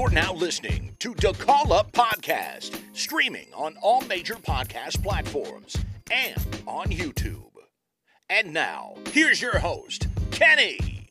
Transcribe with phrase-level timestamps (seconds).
[0.00, 5.76] You're now listening to the Call Up Podcast, streaming on all major podcast platforms
[6.10, 7.50] and on YouTube.
[8.30, 11.10] And now, here's your host, Kenny.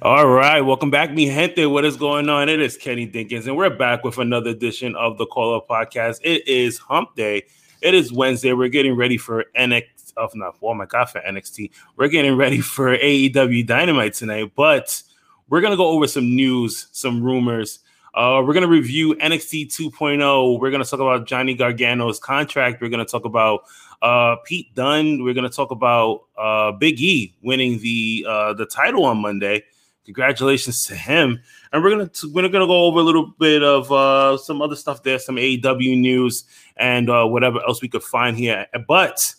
[0.00, 1.66] All right, welcome back, mi gente.
[1.66, 2.48] What is going on?
[2.48, 6.20] It is Kenny Dinkins, and we're back with another edition of the Call Up Podcast.
[6.22, 7.42] It is Hump Day.
[7.82, 8.52] It is Wednesday.
[8.52, 11.70] We're getting ready for NXT of not oh my god for NXT.
[11.96, 15.02] We're getting ready for AEW Dynamite tonight, but
[15.48, 17.80] we're gonna go over some news, some rumors.
[18.14, 20.60] Uh, we're gonna review NXT 2.0.
[20.60, 22.80] We're gonna talk about Johnny Gargano's contract.
[22.80, 23.62] We're gonna talk about
[24.02, 25.22] uh, Pete Dunne.
[25.22, 29.64] We're gonna talk about uh, Big E winning the uh, the title on Monday.
[30.04, 31.40] Congratulations to him.
[31.72, 34.74] And we're gonna t- we're gonna go over a little bit of uh, some other
[34.74, 36.44] stuff there, some AEW news
[36.76, 38.66] and uh, whatever else we could find here.
[38.88, 39.34] But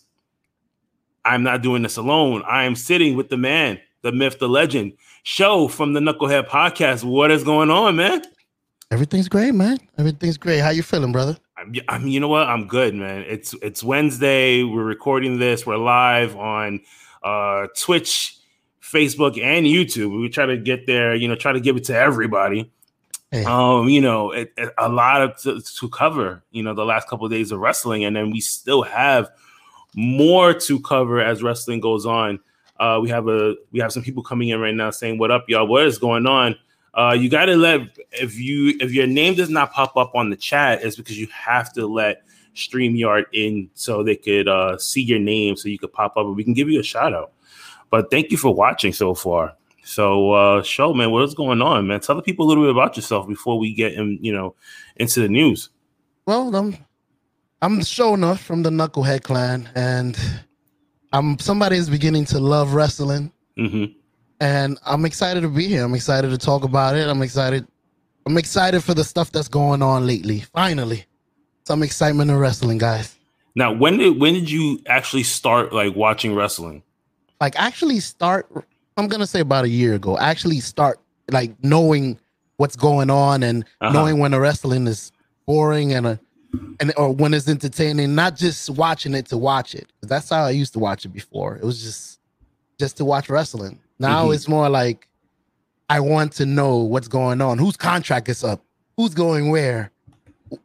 [1.26, 2.44] I'm not doing this alone.
[2.48, 7.04] I am sitting with the man, the myth, the legend, show from the Knucklehead Podcast.
[7.04, 8.24] What is going on, man?
[8.90, 9.78] Everything's great, man.
[9.98, 10.60] Everything's great.
[10.60, 11.38] How you feeling, brother?
[11.88, 12.48] I mean, you know what?
[12.48, 13.24] I'm good, man.
[13.28, 14.64] It's it's Wednesday.
[14.64, 15.66] We're recording this.
[15.66, 16.82] We're live on
[17.24, 18.38] uh, Twitch,
[18.82, 20.20] Facebook, and YouTube.
[20.20, 21.14] We try to get there.
[21.14, 22.72] You know, try to give it to everybody.
[23.30, 23.46] Hey.
[23.46, 26.44] Um, you know, it, it, a lot of to, to cover.
[26.52, 29.30] You know, the last couple of days of wrestling, and then we still have
[29.96, 32.40] more to cover as wrestling goes on.
[32.80, 35.46] Uh, we have a we have some people coming in right now saying, "What up,
[35.48, 35.68] y'all?
[35.68, 36.56] What is going on?"
[36.94, 37.82] Uh, you got to let
[38.12, 41.28] if you if your name does not pop up on the chat, it's because you
[41.28, 42.24] have to let
[42.56, 46.36] Streamyard in so they could uh, see your name, so you could pop up and
[46.36, 47.32] we can give you a shout out.
[47.90, 49.56] But thank you for watching so far.
[49.84, 52.00] So, uh, show man, what is going on, man?
[52.00, 54.56] Tell the people a little bit about yourself before we get in, you know,
[54.98, 55.70] into the news.
[56.26, 56.78] Well, I'm
[57.64, 60.18] I'm Shona from the Knucklehead Clan, and
[61.14, 63.86] I'm somebody is beginning to love wrestling, mm-hmm.
[64.40, 65.84] and I'm excited to be here.
[65.84, 67.08] I'm excited to talk about it.
[67.08, 67.68] I'm excited.
[68.26, 70.40] I'm excited for the stuff that's going on lately.
[70.40, 71.06] Finally,
[71.68, 73.16] some excitement in wrestling, guys.
[73.54, 76.82] Now, when did when did you actually start like watching wrestling?
[77.40, 78.50] Like actually start.
[78.98, 80.18] I'm gonna say about a year ago.
[80.18, 81.00] Actually start
[81.30, 82.20] like knowing
[82.58, 83.94] what's going on and uh-huh.
[83.94, 85.12] knowing when the wrestling is
[85.46, 86.20] boring and a
[86.80, 89.88] and or when it's entertaining, not just watching it to watch it.
[90.02, 91.56] That's how I used to watch it before.
[91.56, 92.20] It was just
[92.80, 93.80] just to watch wrestling.
[94.00, 94.34] Now mm-hmm.
[94.34, 95.08] it's more like
[95.90, 97.58] I want to know what's going on.
[97.58, 98.64] Whose contract is up?
[98.98, 99.92] Who's going where?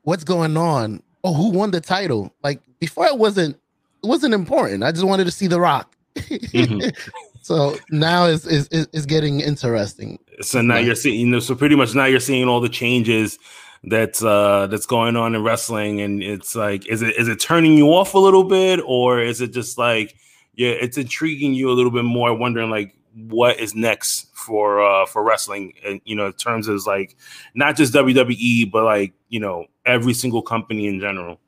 [0.03, 1.03] What's going on?
[1.23, 2.33] Oh, who won the title?
[2.43, 3.57] Like before, it wasn't
[4.03, 4.83] it wasn't important.
[4.83, 5.95] I just wanted to see The Rock.
[6.17, 6.89] mm-hmm.
[7.47, 10.19] So now it's, it's it's getting interesting.
[10.41, 13.39] So now you're seeing, you know, so pretty much now you're seeing all the changes
[13.87, 17.75] that's uh that's going on in wrestling and it's like is it is it turning
[17.75, 20.17] you off a little bit or is it just like
[20.55, 22.95] yeah it's intriguing you a little bit more wondering like
[23.29, 27.17] what is next for uh for wrestling and you know in terms of like
[27.55, 31.39] not just WWE but like you know every single company in general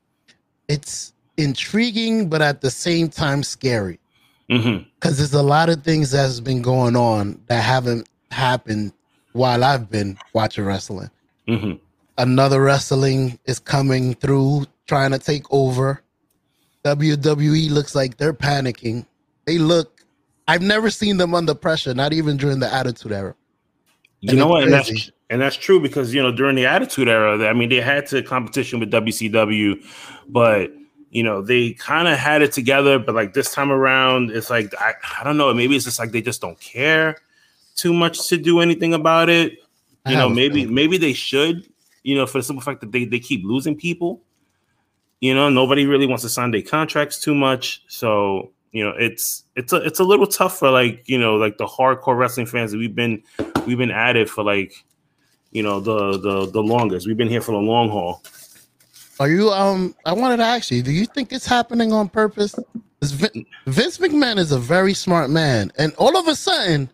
[0.69, 3.99] it's intriguing but at the same time scary
[4.47, 4.83] because mm-hmm.
[5.03, 8.93] there's a lot of things that's been going on that haven't happened
[9.33, 11.11] while I've been watching wrestling.
[11.47, 11.85] Mm-hmm
[12.19, 16.03] another wrestling is coming through trying to take over.
[16.85, 19.07] WWE looks like they're panicking.
[19.47, 19.99] They look
[20.49, 23.35] I've never seen them under pressure, not even during the Attitude Era.
[24.21, 24.65] You and know what?
[24.65, 27.83] And that's, and that's true because you know during the Attitude Era, I mean, they
[27.83, 29.85] had to competition with WCW,
[30.27, 30.73] but
[31.11, 32.99] you know they kind of had it together.
[32.99, 35.53] But like this time around, it's like I, I don't know.
[35.53, 37.17] Maybe it's just like they just don't care
[37.77, 39.59] too much to do anything about it.
[40.07, 41.69] You know, maybe maybe they should
[42.03, 44.23] you know, for the simple fact that they, they keep losing people.
[45.21, 47.83] You know, nobody really wants to sign their contracts too much.
[47.89, 51.59] So, you know, it's it's a it's a little tough for like, you know, like
[51.59, 53.23] the hardcore wrestling fans that we've been
[53.67, 54.85] we've been at it for like,
[55.51, 57.07] you know, the the the longest.
[57.07, 58.23] We've been here for the long haul.
[59.19, 62.55] Are you um I wanted to ask you, do you think it's happening on purpose?
[63.03, 66.91] Vince McMahon is a very smart man, and all of a sudden,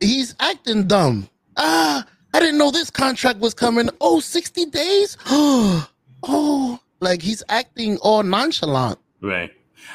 [0.00, 1.28] he's acting dumb.
[1.56, 3.90] Ah, I didn't know this contract was coming.
[4.00, 5.16] Oh, 60 days?
[5.26, 8.98] oh, like he's acting all nonchalant.
[9.20, 9.50] Right.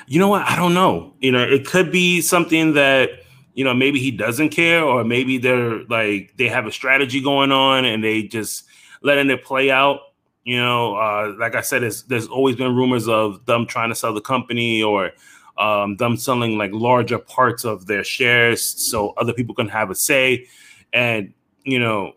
[0.07, 0.43] You know what?
[0.43, 1.13] I don't know.
[1.19, 3.09] You know, it could be something that,
[3.53, 7.51] you know, maybe he doesn't care, or maybe they're like they have a strategy going
[7.51, 8.65] on and they just
[9.01, 9.99] letting it play out.
[10.43, 14.13] You know, uh, like I said, there's always been rumors of them trying to sell
[14.13, 15.11] the company or
[15.57, 19.95] um, them selling like larger parts of their shares so other people can have a
[19.95, 20.47] say.
[20.93, 21.33] And,
[21.63, 22.13] you know,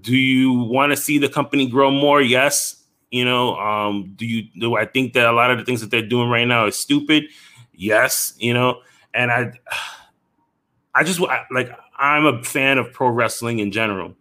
[0.00, 2.20] do you want to see the company grow more?
[2.20, 2.82] Yes.
[3.10, 5.90] You know, um, do you do I think that a lot of the things that
[5.90, 7.24] they're doing right now is stupid?
[7.72, 8.80] Yes, you know,
[9.14, 9.52] and I
[10.94, 14.16] I just like I'm a fan of pro wrestling in general,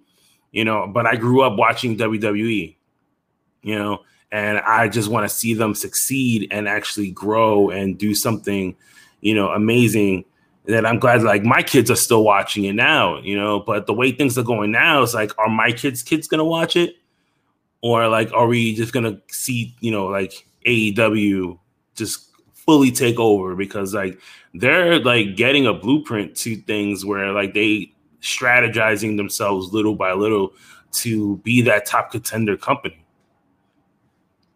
[0.51, 2.75] you know, but I grew up watching WWE,
[3.63, 8.13] you know, and I just want to see them succeed and actually grow and do
[8.13, 8.75] something,
[9.21, 10.25] you know, amazing.
[10.65, 13.93] That I'm glad like my kids are still watching it now, you know, but the
[13.93, 16.95] way things are going now is like, are my kids' kids gonna watch it?
[17.81, 21.59] Or like, are we just gonna see, you know, like AEW
[21.95, 24.17] just fully take over because like
[24.53, 30.53] they're like getting a blueprint to things where like they strategizing themselves little by little
[30.93, 33.03] to be that top contender company.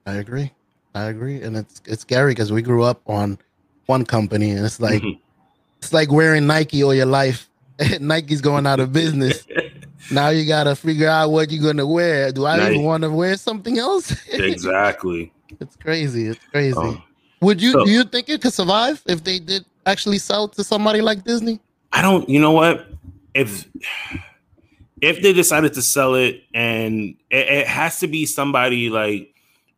[0.05, 0.53] I agree.
[0.95, 3.37] I agree, and it's it's scary because we grew up on
[3.85, 5.21] one company, and it's like mm-hmm.
[5.87, 7.49] It's like wearing Nike all your life.
[8.01, 9.47] Nike's going out of business.
[10.11, 12.33] now you gotta figure out what you're gonna wear.
[12.33, 14.13] Do I even want to wear something else?
[14.27, 15.31] exactly.
[15.61, 16.27] It's crazy.
[16.27, 16.77] It's crazy.
[16.77, 17.01] Um,
[17.39, 20.63] Would you so, do you think it could survive if they did actually sell to
[20.63, 21.61] somebody like Disney?
[21.93, 22.27] I don't.
[22.27, 22.85] You know what?
[23.33, 23.65] If
[24.99, 29.33] if they decided to sell it, and it, it has to be somebody like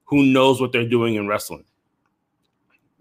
[0.06, 1.66] who knows what they're doing in wrestling.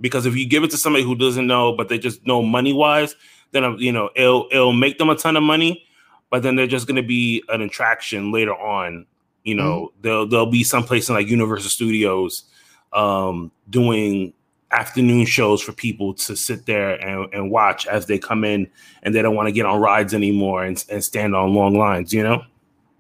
[0.01, 2.73] Because if you give it to somebody who doesn't know, but they just know money
[2.73, 3.17] wise,
[3.53, 5.85] then um, you know it'll it'll make them a ton of money,
[6.31, 9.07] but then they're just going to be an attraction later on.
[9.45, 10.03] You know, mm-hmm.
[10.03, 12.45] they'll they'll be someplace in like Universal Studios,
[12.93, 14.33] um, doing
[14.71, 18.69] afternoon shows for people to sit there and, and watch as they come in
[19.03, 22.13] and they don't want to get on rides anymore and, and stand on long lines,
[22.13, 22.43] you know?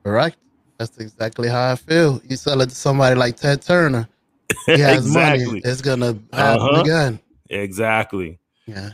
[0.02, 0.36] Correct.
[0.78, 2.22] That's exactly how I feel.
[2.28, 4.08] You sell it to somebody like Ted Turner.
[4.66, 5.46] Has exactly.
[5.46, 5.62] money.
[5.64, 6.80] It's gonna happen uh-huh.
[6.80, 7.20] again.
[7.50, 8.38] Exactly.
[8.66, 8.90] Yeah.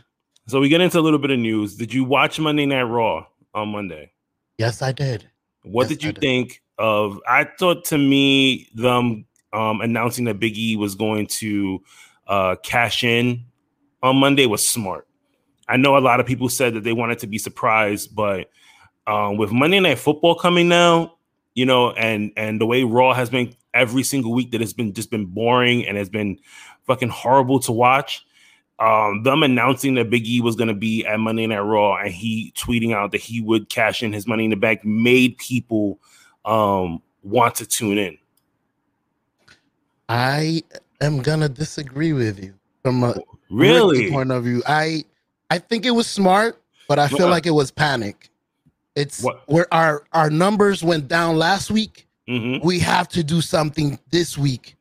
[0.47, 1.77] So we get into a little bit of news.
[1.77, 4.12] Did you watch Monday Night Raw on Monday?
[4.59, 5.29] Yes, I did.
[5.62, 6.21] What yes, did you did.
[6.21, 7.19] think of?
[7.27, 11.83] I thought to me them um, announcing that Big E was going to
[12.27, 13.45] uh, cash in
[14.03, 15.09] on Monday was smart.
[15.69, 18.51] I know a lot of people said that they wanted to be surprised, but
[19.06, 21.13] um, with Monday Night Football coming now,
[21.55, 24.93] you know, and and the way Raw has been every single week that it's been
[24.93, 26.39] just been boring and has been
[26.87, 28.25] fucking horrible to watch.
[28.81, 32.12] Um, them announcing that Big E was going to be at Monday Night Raw and
[32.12, 36.01] he tweeting out that he would cash in his money in the bank made people
[36.45, 38.19] um, want to tune in.
[40.09, 40.62] I
[41.01, 43.15] am gonna disagree with you from a
[43.51, 44.62] really point of view.
[44.67, 45.05] I
[45.51, 48.29] I think it was smart, but I feel like it was panic.
[48.94, 49.43] It's what?
[49.49, 52.06] where our our numbers went down last week.
[52.29, 52.67] Mm-hmm.
[52.67, 54.76] We have to do something this week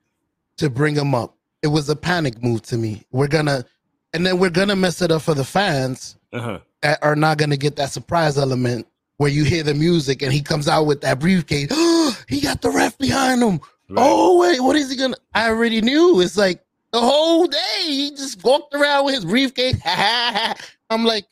[0.57, 1.35] to bring them up.
[1.61, 3.03] It was a panic move to me.
[3.11, 3.65] We're gonna,
[4.13, 6.59] and then we're gonna mess it up for the fans uh-huh.
[6.81, 8.87] that are not gonna get that surprise element
[9.17, 11.71] where you hear the music and he comes out with that briefcase.
[12.29, 13.59] He got the ref behind him.
[13.89, 13.97] Right.
[13.97, 15.17] Oh wait, what is he gonna?
[15.33, 16.21] I already knew.
[16.21, 19.75] It's like the whole day he just walked around with his briefcase.
[19.85, 21.25] I'm like,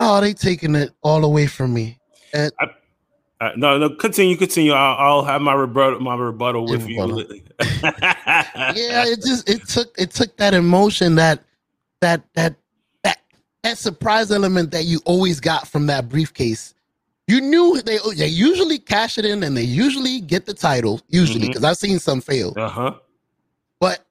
[0.00, 1.98] oh, they taking it all away from me.
[2.34, 2.66] And I,
[3.40, 4.72] uh, no, no, continue, continue.
[4.72, 7.20] I'll, I'll, have my rebuttal, my rebuttal with rebuttal.
[7.20, 7.42] you.
[7.60, 11.44] yeah, it just it took it took that emotion, that
[12.00, 12.56] that that
[13.04, 13.18] that
[13.62, 16.74] that surprise element that you always got from that briefcase
[17.30, 21.46] you knew they they usually cash it in and they usually get the title usually
[21.46, 21.66] because mm-hmm.
[21.66, 22.52] I've seen some fail.
[22.56, 22.94] Uh huh.
[23.78, 24.04] But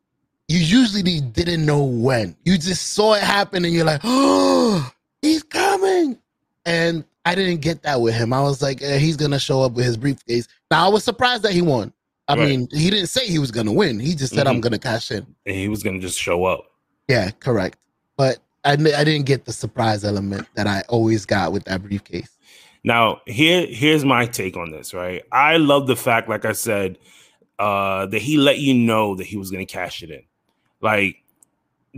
[0.47, 2.37] you usually didn't know when.
[2.45, 4.89] You just saw it happen and you're like, oh,
[5.21, 6.17] he's coming.
[6.65, 8.33] And I didn't get that with him.
[8.33, 10.47] I was like, eh, he's gonna show up with his briefcase.
[10.71, 11.93] Now I was surprised that he won.
[12.27, 12.47] I right.
[12.47, 13.99] mean, he didn't say he was gonna win.
[13.99, 14.55] He just said, mm-hmm.
[14.55, 16.65] "I'm gonna cash in." And he was gonna just show up.
[17.07, 17.77] Yeah, correct.
[18.17, 22.37] But I, I didn't get the surprise element that I always got with that briefcase.
[22.83, 25.23] Now, here here's my take on this, right?
[25.31, 26.97] I love the fact, like I said,
[27.57, 30.23] uh, that he let you know that he was gonna cash it in.
[30.81, 31.17] Like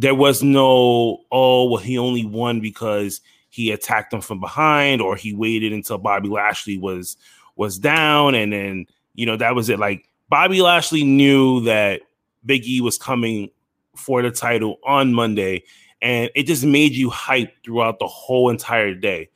[0.01, 5.15] there was no, oh, well, he only won because he attacked him from behind, or
[5.15, 7.17] he waited until Bobby Lashley was
[7.55, 9.77] was down, and then you know that was it.
[9.77, 12.01] Like Bobby Lashley knew that
[12.43, 13.51] Big E was coming
[13.95, 15.63] for the title on Monday,
[16.01, 19.29] and it just made you hype throughout the whole entire day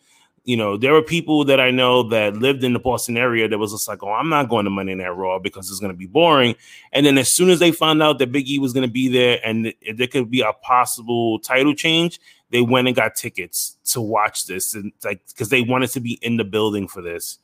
[0.46, 3.58] you know, there were people that I know that lived in the Boston area that
[3.58, 5.98] was just like, oh, I'm not going to Monday Night Raw because it's going to
[5.98, 6.56] be boring.
[6.94, 9.08] And then as soon as they found out that Big E was going to be
[9.08, 12.20] there and there could be a possible title change,
[12.52, 16.20] they went and got tickets to watch this and like because they wanted to be
[16.22, 17.40] in the building for this.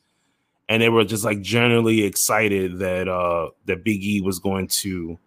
[0.68, 5.18] And they were just like generally excited that uh that Big E was going to,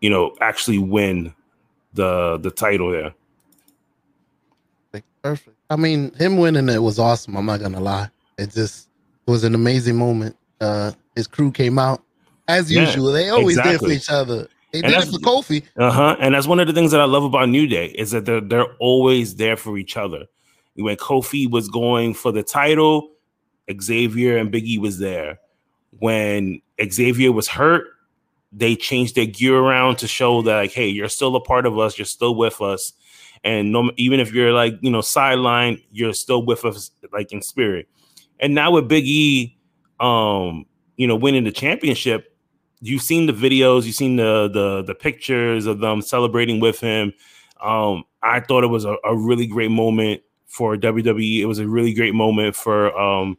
[0.00, 1.34] you know, actually win
[1.92, 3.14] the the title there.
[5.22, 5.55] Perfect.
[5.70, 7.36] I mean, him winning it was awesome.
[7.36, 8.10] I'm not gonna lie.
[8.38, 8.88] It just
[9.26, 10.36] was an amazing moment.
[10.60, 12.02] Uh, his crew came out
[12.48, 13.12] as yeah, usual.
[13.12, 13.72] They always exactly.
[13.72, 14.48] there for each other.
[14.72, 15.62] They and did it for Kofi.
[15.76, 16.16] Uh huh.
[16.20, 18.40] And that's one of the things that I love about New Day is that they're
[18.40, 20.26] they're always there for each other.
[20.74, 23.10] When Kofi was going for the title,
[23.80, 25.40] Xavier and Biggie was there.
[25.98, 27.86] When Xavier was hurt,
[28.52, 31.78] they changed their gear around to show that like, hey, you're still a part of
[31.78, 32.92] us, you're still with us,
[33.44, 37.42] and no, even if you're like you know sideline, you're still with us like in
[37.42, 37.88] spirit.
[38.40, 39.56] And now with Big E,
[40.00, 40.66] um,
[40.96, 42.36] you know, winning the championship,
[42.80, 47.12] you've seen the videos, you've seen the the the pictures of them celebrating with him.
[47.62, 51.40] Um, I thought it was a, a really great moment for WWE.
[51.40, 53.38] It was a really great moment for um,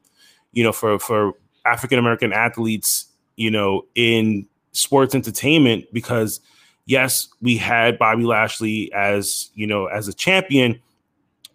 [0.51, 1.33] you know, for for
[1.65, 6.39] African American athletes, you know, in sports entertainment because
[6.87, 10.81] yes, we had Bobby Lashley as, you know, as a champion,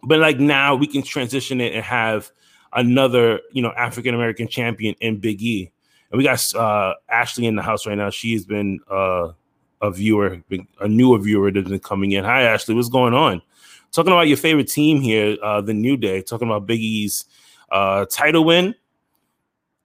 [0.05, 2.31] but like now we can transition it and have
[2.73, 5.73] another, you know, African American champion in Big E.
[6.11, 8.11] And we got uh Ashley in the house right now.
[8.11, 9.33] She has been uh
[9.81, 10.41] a viewer,
[10.79, 12.25] a newer viewer that's been coming in.
[12.25, 13.43] Hi Ashley, what's going on?
[13.91, 17.25] Talking about your favorite team here, uh the New Day, talking about Big E's
[17.71, 18.75] uh title win.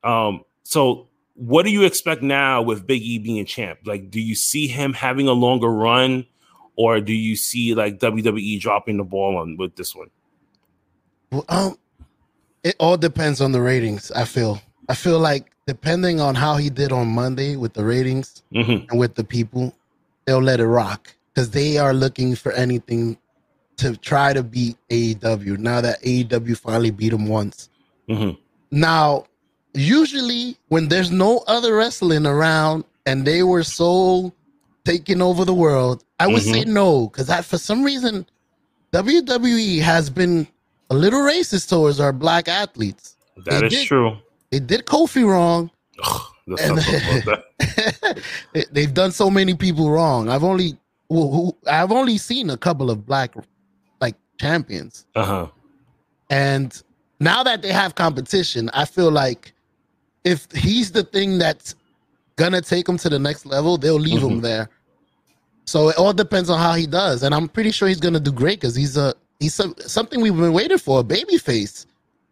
[0.03, 1.07] Um, so
[1.38, 3.79] what do you expect now with Big E being champ?
[3.86, 6.25] Like, do you see him having a longer run,
[6.75, 10.10] or do you see like WWE dropping the ball on with this one?
[11.32, 11.77] Well, um,
[12.63, 14.12] it all depends on the ratings.
[14.12, 14.62] I feel.
[14.89, 18.89] I feel like depending on how he did on Monday with the ratings mm-hmm.
[18.89, 19.75] and with the people,
[20.25, 23.17] they'll let it rock because they are looking for anything
[23.75, 25.58] to try to beat AEW.
[25.60, 27.70] Now that AEW finally beat them once.
[28.10, 28.39] Mm-hmm.
[28.72, 29.25] Now
[29.77, 34.34] usually when there's no other wrestling around and they were so
[34.86, 36.53] taking over the world, I would mm-hmm.
[36.53, 38.25] say no because that for some reason
[38.93, 40.48] WWE has been
[40.89, 43.17] a little racist towards our black athletes.
[43.46, 44.17] That they is did, true.
[44.51, 45.69] They did Kofi wrong.
[46.48, 48.24] and,
[48.72, 50.29] they've done so many people wrong.
[50.29, 50.77] I've only
[51.10, 53.34] who, I've only seen a couple of black
[54.01, 55.05] like champions.
[55.15, 55.48] Uh-huh.
[56.29, 56.81] And
[57.19, 59.53] now that they have competition, I feel like
[60.27, 61.75] if he's the thing that's
[62.36, 64.36] gonna take him to the next level, they'll leave mm-hmm.
[64.36, 64.69] him there.
[65.65, 68.31] So it all depends on how he does, and I'm pretty sure he's gonna do
[68.31, 71.86] great because he's a he's a, something we've been waiting for—a baby face,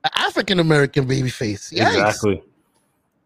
[0.03, 1.71] an African American baby face.
[1.71, 1.87] Yikes.
[1.87, 2.43] Exactly.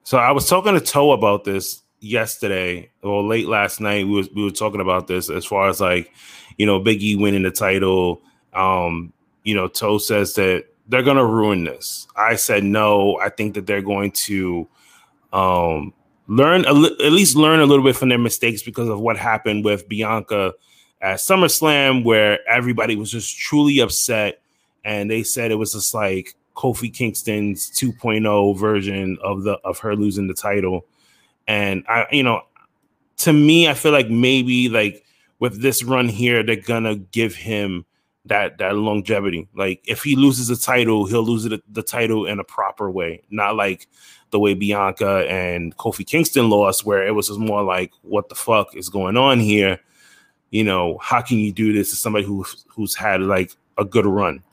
[0.03, 4.05] So I was talking to Toe about this yesterday or late last night.
[4.05, 6.11] We was we were talking about this as far as like,
[6.57, 8.21] you know, Biggie winning the title.
[8.53, 12.07] Um, you know, Toe says that they're going to ruin this.
[12.15, 13.17] I said no.
[13.19, 14.67] I think that they're going to
[15.31, 15.93] um,
[16.27, 19.87] learn at least learn a little bit from their mistakes because of what happened with
[19.87, 20.53] Bianca
[21.01, 24.41] at SummerSlam, where everybody was just truly upset,
[24.83, 29.95] and they said it was just like Kofi Kingston's 2.0 version of the of her
[29.95, 30.85] losing the title.
[31.47, 32.41] And I, you know,
[33.17, 35.05] to me, I feel like maybe like
[35.37, 37.85] with this run here, they're gonna give him
[38.29, 39.47] that that longevity.
[39.53, 43.21] Like if he loses the title, he'll lose it, the title in a proper way,
[43.29, 43.87] not like
[44.31, 48.35] the way Bianca and Kofi Kingston lost, where it was just more like, "What the
[48.35, 49.79] fuck is going on here?"
[50.51, 54.05] You know, how can you do this to somebody who who's had like a good
[54.05, 54.43] run?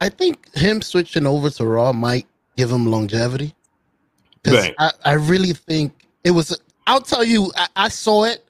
[0.00, 2.26] I think him switching over to Raw might
[2.56, 3.54] give him longevity.
[4.46, 4.74] Right.
[4.78, 6.58] I, I really think it was.
[6.86, 8.44] I'll tell you, I, I saw it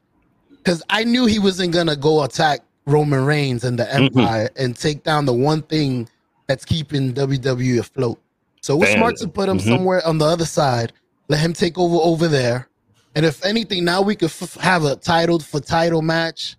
[0.59, 4.05] because I knew he wasn't gonna go attack Roman Reigns and the mm-hmm.
[4.05, 4.65] Empire mm-hmm.
[4.65, 6.09] and take down the one thing
[6.47, 8.21] that's keeping WWE afloat.
[8.61, 9.69] So we're smart to put him mm-hmm.
[9.69, 10.93] somewhere on the other side,
[11.29, 12.69] let him take over over there.
[13.15, 16.57] And if anything, now we could f- have a title for title match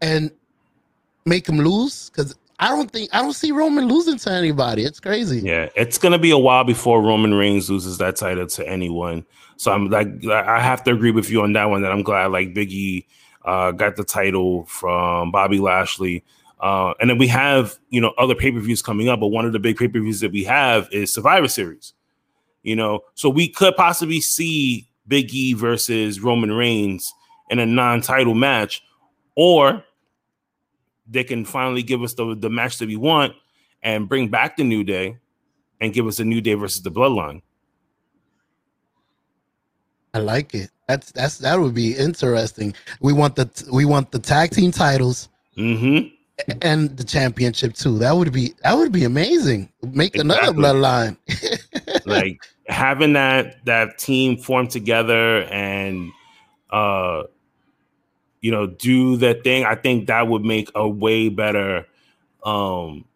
[0.00, 0.30] and
[1.26, 4.84] make him lose because I don't think I don't see Roman losing to anybody.
[4.84, 5.40] It's crazy.
[5.40, 9.26] Yeah, it's gonna be a while before Roman Reigns loses that title to anyone.
[9.56, 11.82] So I'm like, I have to agree with you on that one.
[11.82, 13.06] That I'm glad like Biggie
[13.44, 16.24] uh, got the title from Bobby Lashley.
[16.60, 19.44] Uh, and then we have, you know, other pay per views coming up, but one
[19.44, 21.92] of the big pay per views that we have is Survivor Series.
[22.62, 27.12] You know, so we could possibly see Big E versus Roman Reigns
[27.50, 28.82] in a non title match,
[29.36, 29.84] or
[31.06, 33.34] they can finally give us the, the match that we want
[33.82, 35.18] and bring back the New Day
[35.80, 37.42] and give us a New Day versus the Bloodline.
[40.14, 40.70] I like it.
[40.88, 42.74] That's that's that would be interesting.
[43.00, 46.08] We want the we want the tag team titles mm-hmm.
[46.60, 47.98] and the championship too.
[47.98, 49.70] That would be that would be amazing.
[49.82, 50.20] Make exactly.
[50.20, 51.16] another bloodline.
[52.06, 52.38] like
[52.68, 56.10] having that that team form together and
[56.70, 57.22] uh
[58.42, 59.64] you know do that thing.
[59.64, 61.86] I think that would make a way better
[62.44, 63.06] um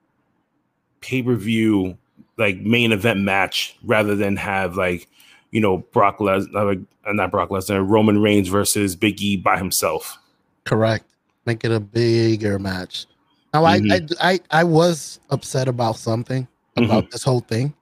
[1.03, 1.99] pay per view
[2.39, 5.07] like main event match rather than have like
[5.50, 10.19] you know, Brock Lesnar, uh, not Brock Lesnar, Roman Reigns versus Big E by himself.
[10.64, 11.05] Correct.
[11.47, 13.07] Make it a bigger match.
[13.55, 13.93] Now mm-hmm.
[14.21, 17.11] I, I I I was upset about something about mm-hmm.
[17.11, 17.75] this whole thing.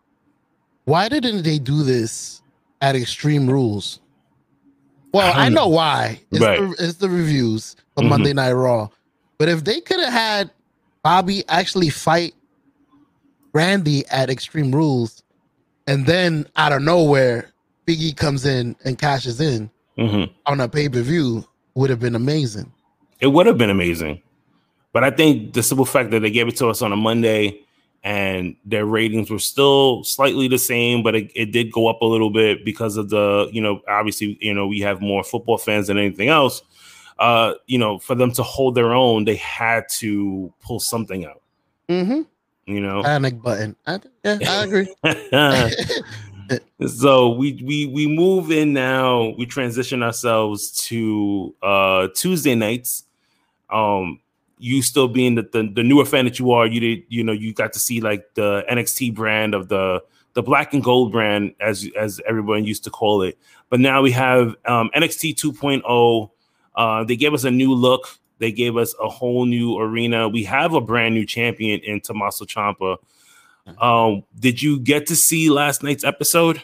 [0.85, 2.43] Why didn't they do this
[2.81, 4.01] at Extreme Rules?
[5.13, 6.21] Well, I, I know why.
[6.31, 6.61] It's, right.
[6.61, 8.11] the, it's the reviews of mm-hmm.
[8.11, 8.89] Monday Night Raw.
[9.39, 10.51] But if they could have had
[11.03, 12.35] Bobby actually fight
[13.53, 15.23] Randy at Extreme Rules,
[15.87, 17.53] and then out of nowhere,
[17.87, 20.33] Biggie comes in and cashes in mm-hmm.
[20.47, 22.73] on a pay per view, would have been amazing.
[23.21, 24.23] It would have been amazing.
[24.93, 27.61] But I think the simple fact that they gave it to us on a Monday
[28.03, 32.07] and their ratings were still slightly the same, but it, it did go up a
[32.07, 35.89] little bit because of the, you know, obviously, you know, we have more football fans
[35.89, 36.63] than anything else.
[37.19, 41.43] Uh, you know, for them to hold their own, they had to pull something out.
[41.89, 42.23] Mm-hmm.
[42.73, 43.77] You know, panic button.
[43.87, 44.95] I, yeah, I agree.
[46.87, 49.35] so we we we move in now.
[49.39, 53.05] We transition ourselves to uh Tuesday nights.
[53.71, 54.21] Um,
[54.59, 57.33] you still being the, the, the newer fan that you are, you did you know
[57.33, 60.03] you got to see like the NXT brand of the
[60.35, 63.39] the black and gold brand as as everyone used to call it.
[63.71, 66.31] But now we have um, NXT 2.0.
[66.75, 68.19] Uh, they gave us a new look.
[68.39, 70.29] They gave us a whole new arena.
[70.29, 72.99] We have a brand new champion in Tommaso Ciampa.
[73.81, 76.63] Um, did you get to see last night's episode?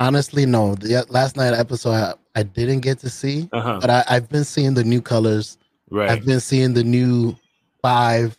[0.00, 0.74] Honestly, no.
[0.74, 3.78] The last night episode I, I didn't get to see, uh-huh.
[3.80, 5.58] but I, have been seeing the new colors.
[5.90, 6.10] Right.
[6.10, 7.36] I've been seeing the new
[7.80, 8.36] five,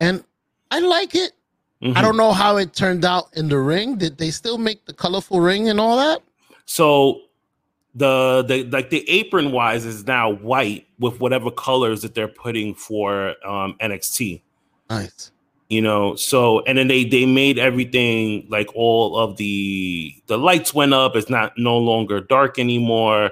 [0.00, 0.22] and
[0.70, 1.32] I like it.
[1.82, 1.96] Mm-hmm.
[1.96, 3.96] I don't know how it turned out in the ring.
[3.96, 6.22] Did they still make the colorful ring and all that?
[6.66, 7.22] So
[7.94, 12.74] the the like the apron wise is now white with whatever colors that they're putting
[12.74, 14.42] for um NXT.
[14.88, 15.31] Nice
[15.72, 16.14] you know?
[16.16, 21.16] So and then they they made everything like all of the the lights went up.
[21.16, 23.30] It's not no longer dark anymore.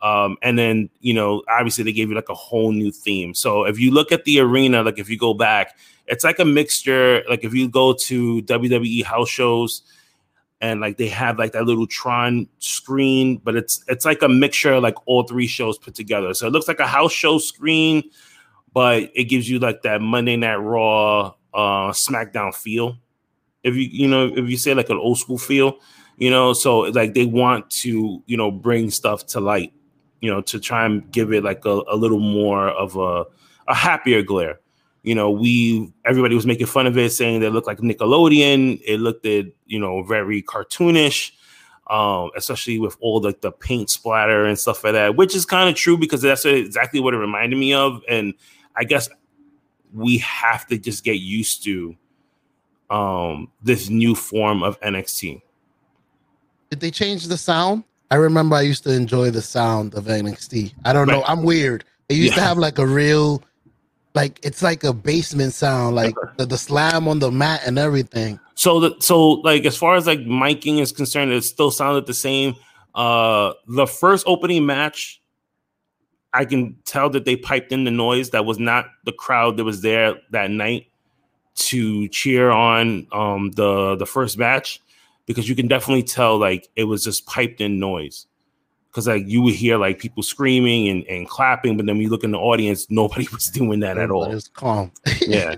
[0.00, 3.34] Um and then you know obviously they gave you like a whole new theme.
[3.34, 6.44] So if you look at the arena like if you go back it's like a
[6.44, 7.24] mixture.
[7.28, 9.82] Like if you go to wwe house shows
[10.60, 14.78] and like they have like that little tron screen but it's it's like a mixture
[14.78, 16.34] like all three shows put together.
[16.34, 18.04] So it looks like a house show screen
[18.72, 22.96] but it gives you like that monday night raw uh SmackDown feel.
[23.62, 25.78] If you you know if you say like an old school feel,
[26.16, 29.72] you know, so like they want to you know bring stuff to light,
[30.20, 33.24] you know, to try and give it like a, a little more of a
[33.68, 34.60] a happier glare.
[35.02, 38.80] You know, we everybody was making fun of it, saying they looked like Nickelodeon.
[38.84, 41.32] It looked at you know very cartoonish.
[41.86, 45.68] Um, especially with all the, the paint splatter and stuff like that, which is kind
[45.68, 48.00] of true because that's exactly what it reminded me of.
[48.08, 48.34] And
[48.76, 49.08] I guess
[49.92, 51.96] we have to just get used to
[52.90, 55.42] um this new form of NXT.
[56.70, 57.84] Did they change the sound?
[58.10, 60.74] I remember I used to enjoy the sound of NXT.
[60.84, 61.14] I don't right.
[61.14, 61.24] know.
[61.24, 61.84] I'm weird.
[62.08, 62.42] It used yeah.
[62.42, 63.42] to have like a real
[64.14, 68.40] like it's like a basement sound, like the, the slam on the mat and everything.
[68.54, 72.14] So the so like as far as like miking is concerned, it still sounded the
[72.14, 72.56] same.
[72.94, 75.19] Uh the first opening match
[76.32, 79.64] I can tell that they piped in the noise that was not the crowd that
[79.64, 80.86] was there that night
[81.56, 84.80] to cheer on um, the the first match
[85.26, 88.26] because you can definitely tell like it was just piped in noise.
[88.88, 92.08] Because like you would hear like people screaming and, and clapping but then when you
[92.08, 94.24] look in the audience nobody was doing that at all.
[94.24, 94.92] It's calm.
[95.20, 95.56] Yeah.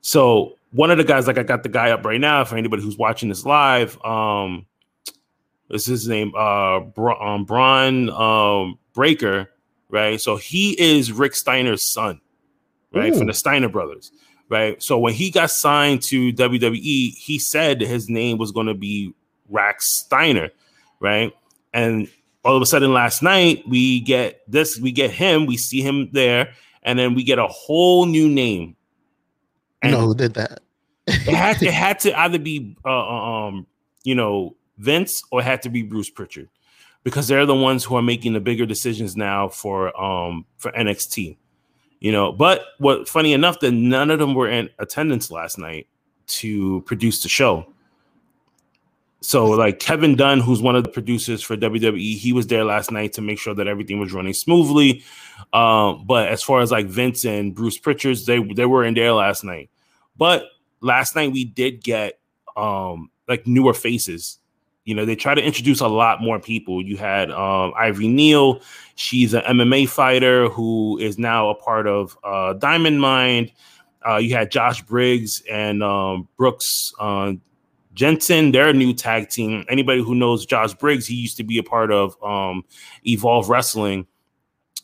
[0.00, 2.82] So one of the guys like i got the guy up right now for anybody
[2.82, 4.66] who's watching this live um
[5.70, 6.32] this is his name?
[6.36, 9.50] Uh Bra- um, Bron um breakker
[9.88, 10.20] right?
[10.20, 12.20] So he is Rick Steiner's son,
[12.92, 13.14] right?
[13.14, 13.18] Ooh.
[13.18, 14.12] From the Steiner brothers,
[14.48, 14.82] right?
[14.82, 19.14] So when he got signed to WWE, he said his name was going to be
[19.48, 20.50] Rax Steiner,
[21.00, 21.32] right?
[21.72, 22.08] And
[22.44, 26.10] all of a sudden last night we get this, we get him, we see him
[26.12, 28.76] there, and then we get a whole new name.
[29.82, 30.60] And know who did that?
[31.06, 33.66] it had to, it had to either be uh, uh, um,
[34.04, 36.48] you know, Vince or it had to be Bruce Pritchard
[37.06, 41.36] because they're the ones who are making the bigger decisions now for um for NXT.
[42.00, 45.86] You know, but what funny enough that none of them were in attendance last night
[46.26, 47.72] to produce the show.
[49.20, 52.90] So like Kevin Dunn, who's one of the producers for WWE, he was there last
[52.90, 55.04] night to make sure that everything was running smoothly.
[55.52, 59.12] Um, but as far as like Vince and Bruce Pritchards, they they were in there
[59.12, 59.70] last night.
[60.16, 60.46] But
[60.80, 62.18] last night we did get
[62.56, 64.40] um like newer faces
[64.86, 66.80] you know, they try to introduce a lot more people.
[66.80, 68.62] You had um, Ivory Neal.
[68.94, 73.50] She's an MMA fighter who is now a part of uh, Diamond Mine.
[74.08, 77.32] Uh, you had Josh Briggs and um, Brooks uh,
[77.94, 78.52] Jensen.
[78.52, 79.64] They're new tag team.
[79.68, 82.64] Anybody who knows Josh Briggs, he used to be a part of um,
[83.04, 84.06] Evolve Wrestling.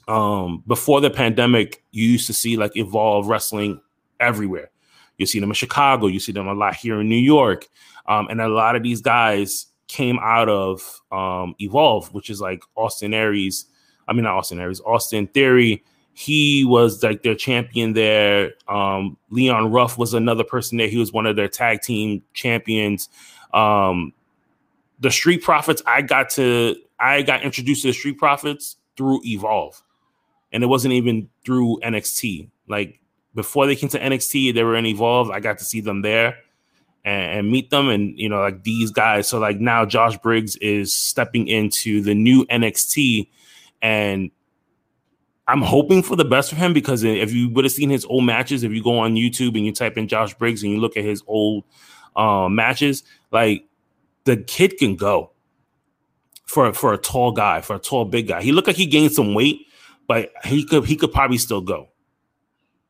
[0.08, 3.80] Um, before the pandemic, you used to see like Evolve Wrestling
[4.18, 4.70] everywhere.
[5.16, 7.68] You see them in Chicago, you see them a lot here in New York,
[8.08, 12.62] um, and a lot of these guys came out of um, Evolve, which is like
[12.76, 13.66] Austin Aries.
[14.08, 15.84] I mean, not Austin Aries, Austin Theory.
[16.14, 18.52] He was like their champion there.
[18.68, 20.88] Um, Leon Ruff was another person there.
[20.88, 23.08] He was one of their tag team champions.
[23.52, 24.12] Um,
[24.98, 29.82] the Street Profits, I got to, I got introduced to the Street Profits through Evolve,
[30.52, 32.48] and it wasn't even through NXT.
[32.68, 32.98] Like
[33.34, 35.30] before they came to NXT, they were in Evolve.
[35.30, 36.36] I got to see them there
[37.04, 39.28] and, and, meet them, and you know, like these guys.
[39.28, 43.28] So like now, Josh Briggs is stepping into the new NXT,
[43.80, 44.30] and
[45.48, 48.24] I'm hoping for the best for him because if you would have seen his old
[48.24, 50.96] matches, if you go on YouTube and you type in Josh Briggs and you look
[50.96, 51.64] at his old
[52.14, 53.64] um, matches, like
[54.24, 55.32] the kid can go
[56.46, 58.42] for for a tall guy, for a tall big guy.
[58.42, 59.66] He looked like he gained some weight,
[60.06, 61.88] but he could he could probably still go.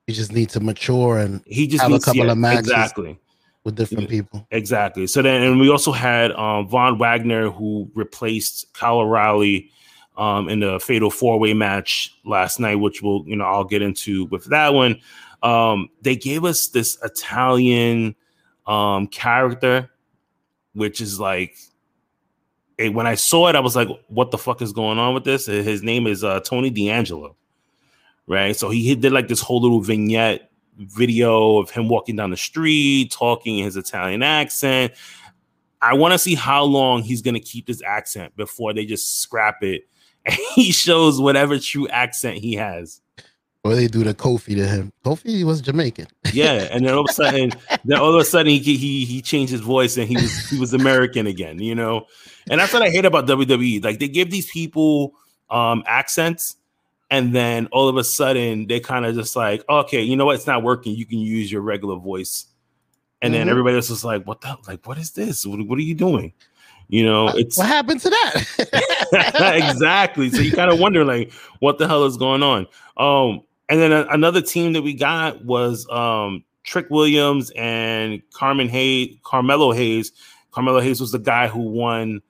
[0.06, 2.68] He just needs to mature and he just have needs, a couple yeah, of matches
[2.68, 3.18] exactly
[3.64, 4.46] with different people.
[4.50, 5.06] Exactly.
[5.06, 9.70] So then, and we also had um, Von Wagner who replaced Kyle O'Reilly
[10.16, 13.82] um, in the Fatal Four Way match last night, which we'll you know I'll get
[13.82, 15.00] into with that one.
[15.42, 18.14] Um, they gave us this Italian
[18.66, 19.90] um, character,
[20.74, 21.56] which is like
[22.78, 25.24] it, when I saw it, I was like, "What the fuck is going on with
[25.24, 27.36] this?" His name is uh, Tony D'Angelo,
[28.26, 28.56] right?
[28.56, 33.10] So he did like this whole little vignette video of him walking down the street,
[33.10, 34.92] talking in his Italian accent.
[35.80, 39.20] I want to see how long he's going to keep this accent before they just
[39.20, 39.82] scrap it
[40.26, 43.00] and he shows whatever true accent he has.
[43.64, 44.92] Or they do the Kofi to him.
[45.04, 46.08] Kofi was Jamaican.
[46.32, 47.52] yeah, and then all of a sudden,
[47.84, 50.58] then all of a sudden he he he changed his voice and he was he
[50.58, 52.06] was American again, you know.
[52.50, 53.84] And that's what I hate about WWE.
[53.84, 55.14] Like they give these people
[55.48, 56.56] um accents,
[57.12, 60.36] and then all of a sudden they kind of just like, okay, you know what?
[60.36, 60.96] It's not working.
[60.96, 62.46] You can use your regular voice.
[63.20, 63.38] And mm-hmm.
[63.38, 65.44] then everybody else is like, what the like, what is this?
[65.44, 66.32] What, what are you doing?
[66.88, 69.62] You know, it's what happened to that?
[69.70, 70.30] exactly.
[70.30, 72.66] So you kind of wonder, like, what the hell is going on?
[72.96, 78.70] Um, and then a, another team that we got was um, Trick Williams and Carmen
[78.70, 80.12] Hayes, Carmelo Hayes.
[80.50, 82.22] Carmelo Hayes was the guy who won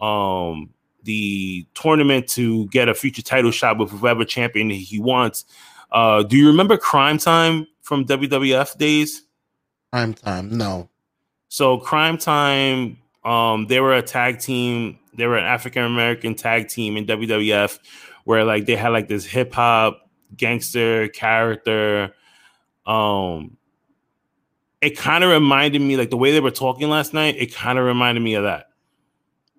[0.00, 0.70] um,
[1.04, 5.44] the tournament to get a future title shot with whoever champion he wants.
[5.92, 9.22] Uh, do you remember Cryme Tyme from WWF days?
[9.92, 10.88] Cryme Tyme, no.
[11.48, 14.98] So Cryme Tyme, um, they were a tag team.
[15.14, 17.78] They were an African American tag team in WWF,
[18.24, 22.14] where like they had like this hip hop gangster character.
[22.86, 23.56] Um,
[24.80, 27.78] it kind of reminded me, like the way they were talking last night, it kind
[27.78, 28.69] of reminded me of that.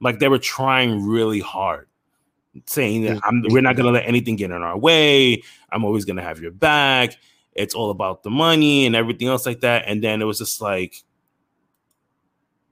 [0.01, 1.87] Like they were trying really hard,
[2.65, 5.43] saying that we're not going to let anything get in our way.
[5.71, 7.17] I'm always going to have your back.
[7.53, 9.83] It's all about the money and everything else like that.
[9.87, 11.03] And then it was just like,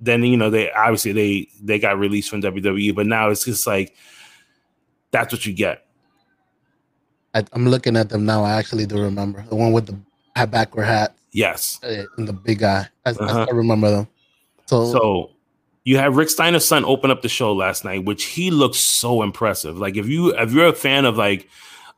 [0.02, 3.68] then you know they obviously they they got released from WWE, but now it's just
[3.68, 3.96] like
[5.12, 5.86] that's what you get.
[7.34, 8.44] I, am looking at them now.
[8.44, 11.15] I actually do remember the one with the backward hat.
[11.32, 12.88] Yes, uh, and the big guy.
[13.06, 13.48] I, uh-huh.
[13.50, 14.08] I remember them.
[14.65, 15.32] So, so
[15.89, 19.23] you have Rick Steiner's son open up the show last night, which he looks so
[19.23, 19.80] impressive.
[19.80, 21.49] Like if you if you're a fan of like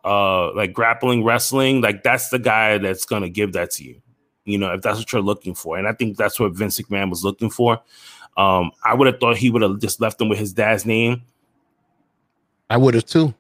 [0.06, 4.02] uh like grappling wrestling, like that's the guy that's gonna give that to you.
[4.46, 7.10] You know, if that's what you're looking for, and I think that's what Vince McMahon
[7.10, 7.82] was looking for.
[8.38, 11.24] Um, I would have thought he would have just left him with his dad's name.
[12.70, 13.34] I would have too.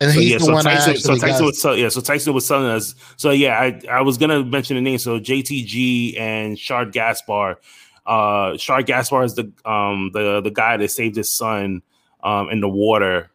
[0.00, 2.48] And so, he's yeah, the so one Tyson, so Tyson was yeah, so Tyson was
[2.48, 2.96] telling us.
[3.16, 4.98] So yeah, I, I was gonna mention the name.
[4.98, 7.58] So JTG and Shad Gaspard.
[8.10, 11.80] Uh, Shad Gaspard is the um the the guy that saved his son
[12.24, 13.30] um in the water,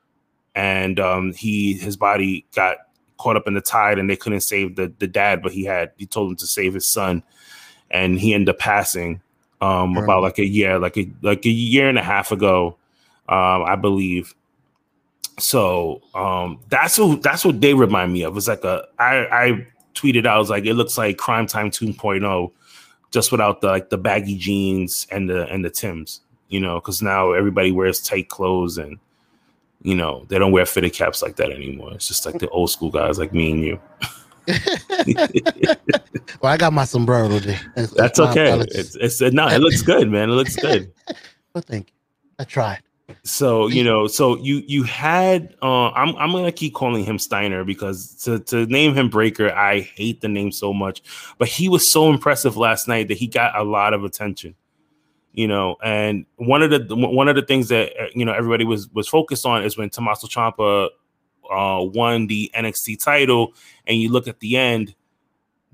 [0.53, 2.77] and um he his body got
[3.17, 5.93] caught up in the tide, and they couldn't save the the dad, but he had
[5.95, 7.23] he told him to save his son,
[7.89, 9.21] and he ended up passing
[9.61, 12.75] um about like a year, like a like a year and a half ago,
[13.29, 14.35] um I believe.
[15.39, 18.35] So um, that's what that's what they remind me of.
[18.38, 21.71] It's like a I, I tweeted out, I was like, it looks like Cryme Tyme
[21.71, 22.51] 2.0,
[23.15, 27.01] just without the like the baggy jeans and the and the Tims, you know, because
[27.01, 28.99] now everybody wears tight clothes and
[29.82, 31.93] you know they don't wear fitted caps like that anymore.
[31.93, 33.80] It's just like the old school guys like me and you.
[36.41, 37.58] well, I got my sombrero today.
[37.75, 38.60] That's okay.
[38.71, 40.30] It's, it's no, it looks good, man.
[40.30, 40.91] It looks good.
[41.54, 41.95] well, thank you.
[42.38, 42.82] I tried
[43.24, 47.63] so you know so you you had uh i'm i'm gonna keep calling him steiner
[47.63, 51.04] because to to name him breakker i hate the name so much
[51.38, 54.56] but he was so impressive last night that he got a lot of attention
[55.34, 58.65] you know and one of the one of the things that uh, you know everybody
[58.65, 60.89] was was focused on is when tommaso ciampa
[61.52, 63.54] uh won the nxt title
[63.86, 64.96] and you look at the end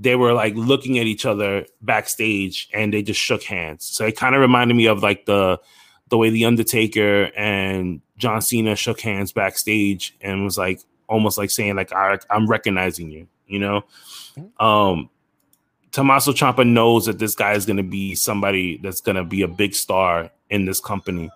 [0.01, 3.85] they were like looking at each other backstage and they just shook hands.
[3.85, 5.59] So it kind of reminded me of like the
[6.11, 11.49] the way the Undertaker and John Cena shook hands backstage and was like almost like
[11.49, 13.83] saying like I, am recognizing you, you know.
[14.37, 14.63] Mm-hmm.
[14.63, 15.09] Um,
[15.91, 19.41] Tommaso Ciampa knows that this guy is going to be somebody that's going to be
[19.41, 21.31] a big star in this company,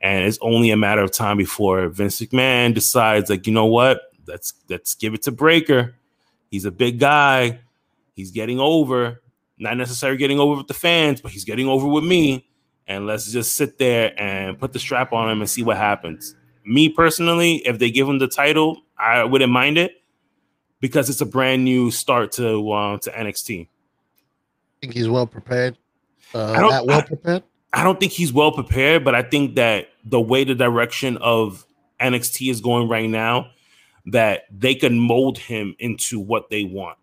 [0.00, 4.00] and it's only a matter of time before Vince McMahon decides like you know what,
[4.26, 5.94] let's let's give it to Breakker.
[6.50, 7.60] He's a big guy.
[8.14, 9.22] He's getting over,
[9.58, 12.46] not necessarily getting over with the fans, but he's getting over with me.
[12.86, 16.34] And let's just sit there and put the strap on him and see what happens.
[16.66, 20.02] Me personally, if they give him the title, I wouldn't mind it
[20.80, 23.62] because it's a brand new start to um, to NXT.
[23.62, 23.68] I
[24.80, 25.78] think he's well prepared.
[26.34, 27.42] Uh, I don't, well prepared.
[27.72, 31.16] I, I don't think he's well prepared, but I think that the way the direction
[31.18, 31.66] of
[32.00, 33.50] NXT is going right now,
[34.06, 36.98] that they can mold him into what they want.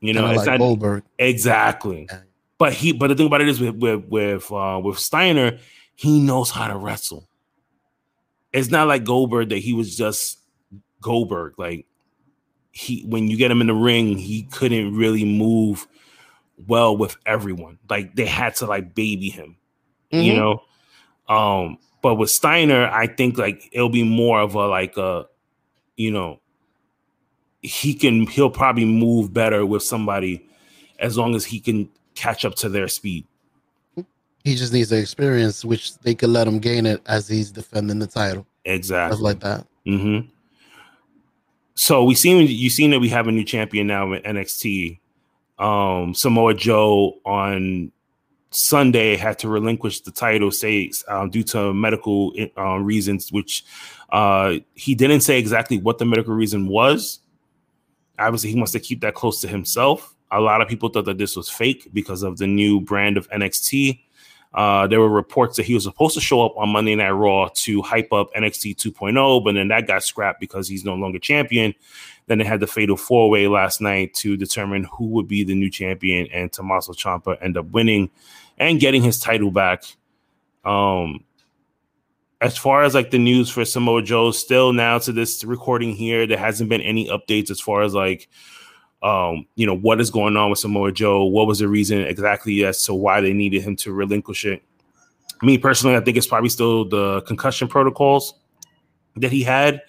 [0.00, 1.04] You know, it's like not Goldberg.
[1.18, 2.08] exactly.
[2.58, 5.58] But he, but the thing about it is with with with uh, with Steiner,
[5.94, 7.28] he knows how to wrestle.
[8.52, 10.40] It's not like Goldberg that he was just
[11.00, 11.58] Goldberg.
[11.58, 11.86] Like
[12.72, 15.86] he, when you get him in the ring, he couldn't really move
[16.66, 17.78] well with everyone.
[17.88, 19.56] Like they had to like baby him,
[20.12, 20.22] mm-hmm.
[20.22, 20.62] you know.
[21.28, 25.26] Um, but with Steiner, I think like it'll be more of a like a,
[25.96, 26.40] you know,
[27.60, 30.48] he can he'll probably move better with somebody
[30.98, 33.24] as long as he can catch up to their speed.
[34.44, 37.98] He just needs the experience, which they could let him gain it as he's defending
[37.98, 38.46] the title.
[38.64, 39.66] Exactly, Stuff like that.
[39.86, 40.28] Mm-hmm.
[41.76, 44.98] So we seen you seen that we have a new champion now in NXT.
[45.58, 47.92] Um, Samoa Joe on
[48.50, 53.64] Sunday had to relinquish the title, say um, due to medical uh, reasons, which
[54.10, 57.20] uh, he didn't say exactly what the medical reason was.
[58.18, 60.14] Obviously, he wants to keep that close to himself.
[60.30, 63.28] A lot of people thought that this was fake because of the new brand of
[63.30, 64.00] NXT.
[64.54, 67.48] Uh, there were reports that he was supposed to show up on Monday Night Raw
[67.52, 71.74] to hype up NXT 2.0, but then that got scrapped because he's no longer champion.
[72.26, 75.54] Then they had the fatal four way last night to determine who would be the
[75.54, 78.10] new champion, and Tommaso Ciampa ended up winning
[78.56, 79.84] and getting his title back.
[80.64, 81.24] Um,
[82.40, 86.26] as far as like the news for Samoa Joe, still now to this recording here,
[86.26, 88.28] there hasn't been any updates as far as like
[89.02, 91.24] um, you know, what is going on with Samoa Joe?
[91.24, 94.62] What was the reason exactly as to why they needed him to relinquish it?
[95.42, 98.34] Me personally, I think it's probably still the concussion protocols
[99.16, 99.82] that he had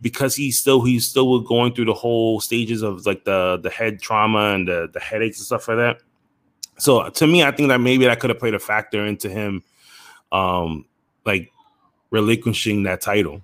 [0.00, 4.00] because he's still he's still going through the whole stages of like the the head
[4.00, 6.00] trauma and the the headaches and stuff like that.
[6.78, 9.62] So to me, I think that maybe that could have played a factor into him
[10.32, 10.86] um
[11.26, 11.52] like
[12.10, 13.42] relinquishing that title.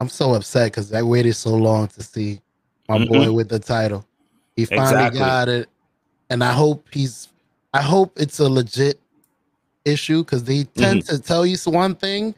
[0.00, 2.40] I'm so upset because I waited so long to see
[2.88, 3.12] my mm-hmm.
[3.12, 4.06] boy with the title.
[4.56, 5.18] He finally exactly.
[5.18, 5.68] got it,
[6.30, 7.28] and I hope he's.
[7.74, 9.00] I hope it's a legit
[9.84, 11.16] issue because they tend mm-hmm.
[11.16, 12.34] to tell you one thing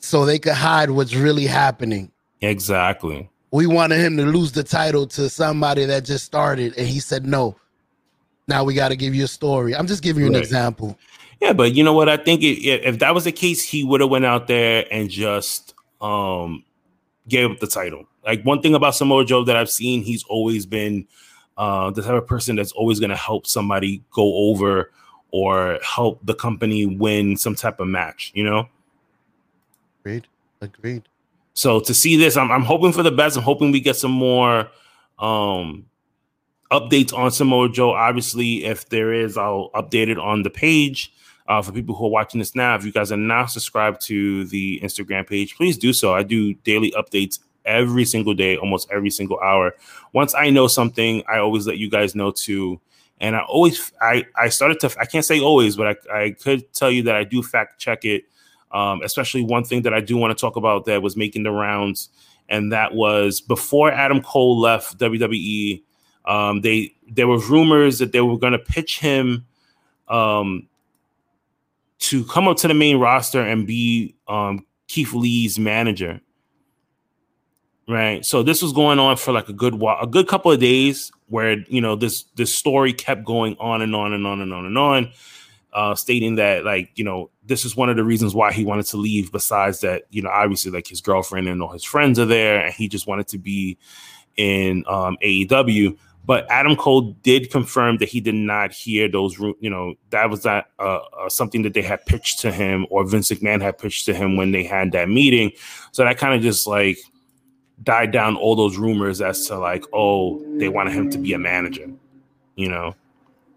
[0.00, 2.10] so they could hide what's really happening.
[2.40, 3.28] Exactly.
[3.50, 7.26] We wanted him to lose the title to somebody that just started, and he said
[7.26, 7.56] no.
[8.48, 9.74] Now we got to give you a story.
[9.74, 10.36] I'm just giving you right.
[10.36, 10.98] an example.
[11.40, 12.08] Yeah, but you know what?
[12.08, 15.08] I think it, if that was the case, he would have went out there and
[15.08, 16.64] just um
[17.28, 18.06] gave up the title.
[18.24, 21.06] Like one thing about Samoa Joe that I've seen, he's always been
[21.56, 24.90] uh, the type of person that's always going to help somebody go over
[25.30, 28.32] or help the company win some type of match.
[28.34, 28.68] You know.
[30.00, 30.26] Agreed.
[30.60, 31.02] Agreed.
[31.54, 33.36] So to see this, I'm, I'm hoping for the best.
[33.36, 34.68] I'm hoping we get some more
[35.18, 35.86] um,
[36.70, 37.92] updates on Samoa Joe.
[37.92, 41.12] Obviously, if there is, I'll update it on the page.
[41.46, 44.46] Uh, for people who are watching this now, if you guys are not subscribed to
[44.46, 46.14] the Instagram page, please do so.
[46.14, 49.74] I do daily updates every single day, almost every single hour.
[50.12, 52.80] Once I know something, I always let you guys know too.
[53.20, 56.72] And I always, I, I started to, I can't say always, but I, I could
[56.72, 58.24] tell you that I do fact check it.
[58.72, 61.52] Um, especially one thing that I do want to talk about that was making the
[61.52, 62.08] rounds,
[62.48, 65.80] and that was before Adam Cole left WWE.
[66.24, 69.46] Um, they there were rumors that they were going to pitch him
[70.08, 70.68] um,
[72.00, 76.20] to come up to the main roster and be um, Keith Lee's manager
[77.88, 78.24] right?
[78.24, 81.12] So this was going on for like a good while, a good couple of days,
[81.28, 84.66] where you know this this story kept going on and on and on and on
[84.66, 85.12] and on,
[85.72, 88.86] uh, stating that like you know this is one of the reasons why he wanted
[88.86, 89.32] to leave.
[89.32, 92.74] Besides that, you know, obviously like his girlfriend and all his friends are there, and
[92.74, 93.78] he just wanted to be
[94.36, 95.96] in um, AEW.
[96.26, 100.44] But Adam Cole did confirm that he did not hear those, you know, that was
[100.44, 104.06] not uh, uh, something that they had pitched to him or Vince McMahon had pitched
[104.06, 105.52] to him when they had that meeting.
[105.92, 106.96] So that kind of just like
[107.82, 111.38] died down all those rumors as to like, oh, they wanted him to be a
[111.38, 111.90] manager.
[112.56, 112.94] You know.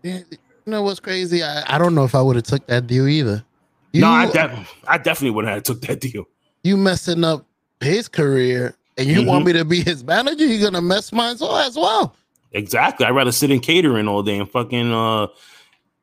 [0.03, 0.25] You
[0.65, 1.43] know what's crazy?
[1.43, 3.43] I, I don't know if I would have took that deal either.
[3.91, 6.27] You, no, I, def- I definitely wouldn't have took that deal.
[6.63, 7.45] You messing up
[7.79, 9.27] his career, and you mm-hmm.
[9.27, 10.45] want me to be his manager?
[10.45, 12.15] You're gonna mess mine so as well.
[12.51, 13.05] Exactly.
[13.05, 15.27] I'd rather sit in catering all day and fucking uh,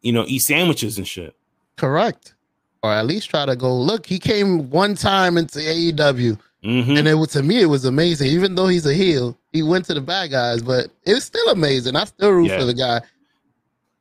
[0.05, 1.35] you know, eat sandwiches and shit.
[1.77, 2.35] Correct.
[2.83, 3.75] Or at least try to go.
[3.75, 6.39] Look, he came one time into AEW.
[6.65, 6.97] Mm-hmm.
[6.97, 8.29] And it was to me, it was amazing.
[8.29, 11.49] Even though he's a heel, he went to the bad guys, but it was still
[11.51, 11.95] amazing.
[11.95, 12.59] I still root yeah.
[12.59, 13.01] for the guy.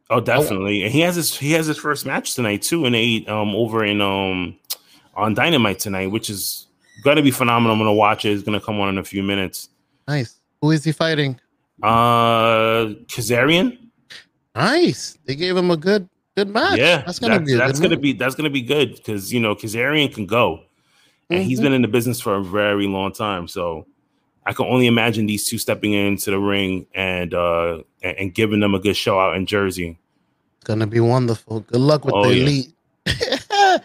[0.09, 0.83] Oh, definitely.
[0.83, 3.83] And he has his he has his first match tonight too, in eight um over
[3.83, 4.55] in um
[5.15, 6.67] on Dynamite tonight, which is
[7.03, 7.73] gonna be phenomenal.
[7.73, 8.31] I'm gonna watch it.
[8.31, 9.69] It's gonna come on in a few minutes.
[10.07, 10.39] Nice.
[10.61, 11.39] Who is he fighting?
[11.81, 13.77] Uh Kazarian.
[14.55, 15.17] Nice.
[15.25, 16.77] They gave him a good good match.
[16.77, 18.01] Yeah, that's gonna be that's gonna match.
[18.01, 20.63] be that's gonna be good because you know Kazarian can go,
[21.33, 21.49] and mm-hmm.
[21.49, 23.47] he's been in the business for a very long time.
[23.47, 23.87] So
[24.45, 28.59] I can only imagine these two stepping into the ring and uh and, and giving
[28.59, 29.97] them a good show out in Jersey.
[30.57, 31.61] It's gonna be wonderful.
[31.61, 32.43] Good luck with oh, the yeah.
[32.43, 32.73] elite.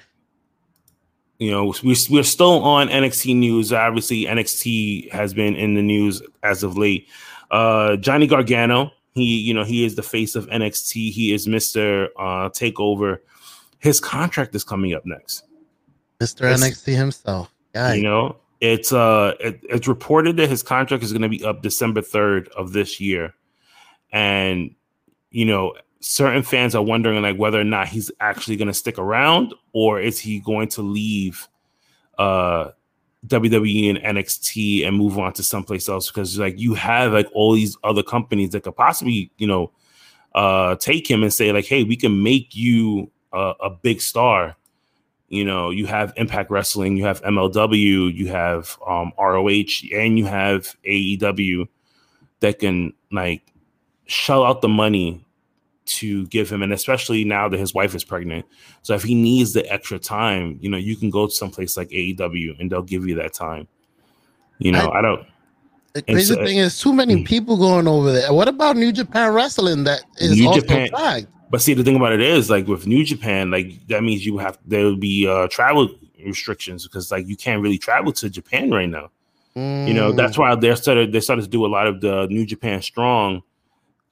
[1.39, 3.73] you know, we, we're still on NXT news.
[3.73, 7.09] Obviously, NXT has been in the news as of late.
[7.51, 11.11] Uh, Johnny Gargano, he, you know, he is the face of NXT.
[11.13, 13.19] He is Mister uh, Takeover.
[13.79, 15.45] His contract is coming up next.
[16.21, 17.53] Mister NXT himself.
[17.75, 21.45] Yeah, you know, it's uh, it, it's reported that his contract is going to be
[21.45, 23.35] up December third of this year,
[24.13, 24.75] and
[25.31, 28.99] you know, certain fans are wondering like whether or not he's actually going to stick
[28.99, 31.49] around or is he going to leave
[32.19, 32.71] uh
[33.27, 36.09] WWE and NXT and move on to someplace else?
[36.09, 39.73] Because like you have like all these other companies that could possibly you know
[40.35, 44.57] uh take him and say like hey we can make you a, a big star
[45.29, 50.25] you know you have Impact Wrestling you have MLW you have um ROH and you
[50.25, 51.69] have AEW
[52.41, 53.43] that can like
[54.07, 55.25] shell out the money
[55.89, 58.47] to give him, and especially now that his wife is pregnant.
[58.83, 61.89] So if he needs the extra time, you know, you can go to someplace like
[61.89, 63.67] AEW and they'll give you that time.
[64.59, 65.27] You know, I, I don't.
[65.95, 67.27] The crazy so, thing is, too many mm.
[67.27, 68.33] people going over there.
[68.33, 71.29] What about New Japan Wrestling that is New also Japan, flagged?
[71.51, 74.39] But see, the thing about it is, like with New Japan, like that means you
[74.39, 75.89] have there will be uh, travel
[76.25, 79.11] restrictions because like you can't really travel to Japan right now.
[79.57, 79.89] Mm.
[79.89, 80.41] You know, that's mm.
[80.41, 83.43] why they started they started to do a lot of the New Japan Strong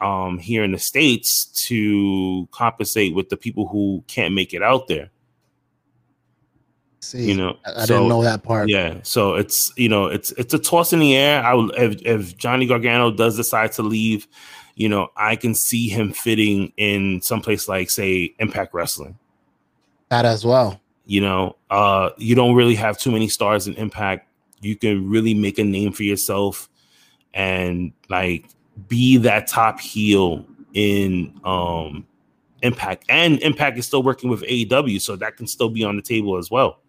[0.01, 4.89] um, here in the states to compensate with the people who can't make it out
[4.89, 5.11] there.
[7.01, 8.69] See, you know, I, I so, didn't know that part.
[8.69, 11.45] Yeah, so it's you know it's it's a toss in the air.
[11.45, 14.27] I would if, if Johnny Gargano does decide to leave,
[14.77, 19.19] you know, I can see him fitting in someplace like say Impact Wrestling.
[20.11, 20.81] That as well.
[21.07, 24.29] You know, uh, you don't really have too many stars in Impact.
[24.61, 26.69] You can really make a name for yourself,
[27.33, 28.47] and like
[28.87, 32.07] be that top heel in um
[32.63, 33.05] Impact.
[33.09, 36.37] And Impact is still working with AEW, so that can still be on the table
[36.37, 36.81] as well.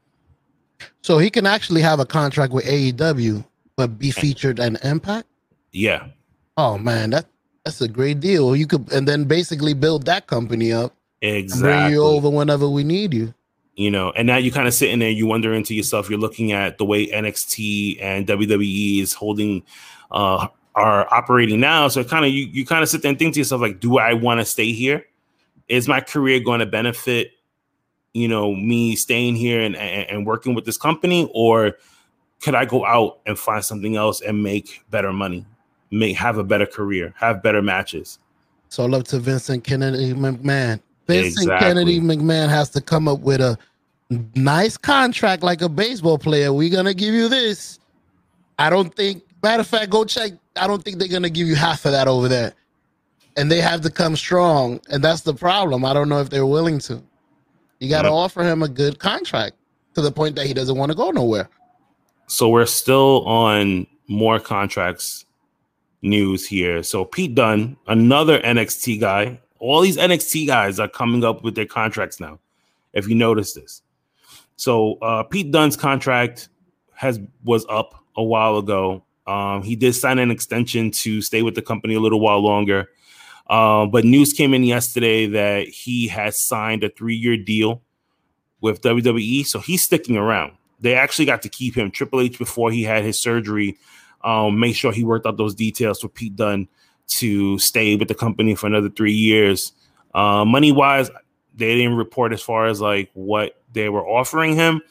[1.02, 3.45] So he can actually have a contract with AEW,
[3.78, 5.28] but be featured in Impact?
[5.71, 6.08] Yeah.
[6.58, 7.28] Oh man, that
[7.67, 8.56] that's a great deal.
[8.56, 10.93] You could and then basically build that company up.
[11.21, 11.69] Exactly.
[11.69, 13.34] bring you over whenever we need you.
[13.75, 16.53] You know, and now you kind of sitting there, you wondering to yourself, you're looking
[16.53, 19.63] at the way NXT and WWE is holding
[20.12, 21.89] uh are operating now.
[21.89, 23.97] So kind of you you kind of sit there and think to yourself like, do
[23.97, 25.06] I want to stay here?
[25.67, 27.32] Is my career going to benefit,
[28.13, 31.73] you know, me staying here and, and, and working with this company, or
[32.41, 35.45] could I go out and find something else and make better money,
[35.91, 38.19] make have a better career, have better matches?
[38.69, 40.82] So love to Vincent Kennedy McMahon.
[41.08, 41.67] Vincent exactly.
[41.67, 43.58] Kennedy McMahon has to come up with a
[44.36, 46.52] nice contract like a baseball player.
[46.52, 47.80] We're gonna give you this.
[48.60, 50.34] I don't think Matter of fact, go check.
[50.56, 52.54] I don't think they're gonna give you half of that over there,
[53.36, 55.86] and they have to come strong, and that's the problem.
[55.86, 57.01] I don't know if they're willing to.
[57.80, 59.55] You got to offer him a good contract
[59.93, 61.47] to the point that he doesn't want to go nowhere.
[62.26, 65.26] So we're still on more contracts
[66.02, 66.84] news here.
[66.84, 69.39] So Pete Dunne, another NXT guy.
[69.60, 72.39] All these NXT guys are coming up with their contracts now.
[72.93, 73.82] If you notice this,
[74.56, 76.50] so uh, Pete Dunne's contract
[76.93, 81.56] has was up a while ago, um, he did sign an extension to stay with
[81.56, 82.89] the company a little while longer.
[83.50, 87.82] Uh, but news came in yesterday that he has signed a three year deal
[88.62, 89.45] with WWE.
[89.45, 90.54] So he's sticking around.
[90.80, 91.91] They actually got to keep him.
[91.91, 93.78] Triple H, before he had his surgery,
[94.24, 96.68] um, make sure he worked out those details for Pete Dunne
[97.07, 99.72] to stay with the company for another three years.
[100.13, 101.09] Uh, money wise,
[101.55, 104.82] they didn't report as far as like what they were offering him,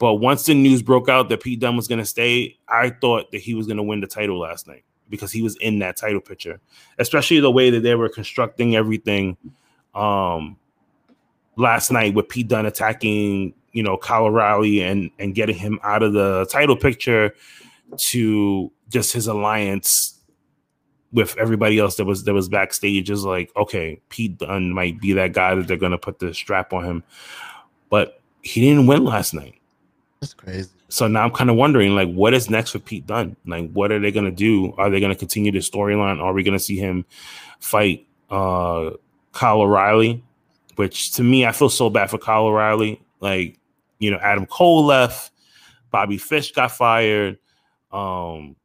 [0.00, 3.30] But once the news broke out that Pete Dunne was going to stay, I thought
[3.32, 5.98] that he was going to win the title last night because he was in that
[5.98, 6.58] title picture,
[6.98, 9.36] especially the way that they were constructing everything
[9.94, 10.56] um,
[11.56, 16.02] last night with Pete Dunne attacking, you know, Kyle O'Reilly and and getting him out
[16.02, 17.34] of the title picture
[17.98, 20.18] to just his alliance
[21.12, 25.12] with everybody else that was that was backstage is like, okay, Pete Dunne might be
[25.14, 27.04] that guy that they're gonna put the strap on him,
[27.88, 29.60] but he didn't win last night.
[30.20, 30.70] That's crazy.
[30.88, 33.36] So now I'm kind of wondering, like, what is next for Pete Dunne?
[33.46, 34.72] Like, what are they gonna do?
[34.76, 36.20] Are they gonna continue the storyline?
[36.20, 37.04] Are we gonna see him
[37.58, 38.90] fight uh
[39.32, 40.22] Kyle O'Reilly?
[40.76, 43.02] Which to me, I feel so bad for Kyle O'Reilly.
[43.20, 43.58] Like,
[43.98, 45.32] you know, Adam Cole left,
[45.90, 47.38] Bobby Fish got fired.
[47.92, 48.56] Um,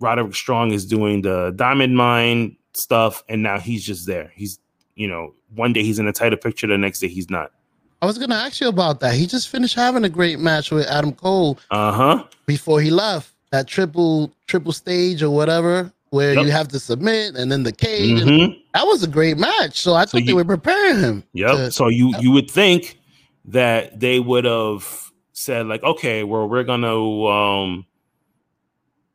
[0.00, 4.32] Roderick Strong is doing the Diamond Mine stuff, and now he's just there.
[4.34, 4.58] He's,
[4.94, 7.52] you know, one day he's in a title picture, the next day he's not.
[8.00, 9.14] I was gonna ask you about that.
[9.14, 11.58] He just finished having a great match with Adam Cole.
[11.70, 12.24] Uh huh.
[12.46, 16.44] Before he left, that triple triple stage or whatever, where yep.
[16.44, 18.20] you have to submit and then the cage.
[18.20, 18.60] Mm-hmm.
[18.74, 19.80] that was a great match.
[19.80, 21.24] So I thought you, they were preparing him.
[21.32, 21.56] Yep.
[21.56, 23.00] To, so you you would think
[23.46, 27.84] that they would have said like, okay, well, we're gonna um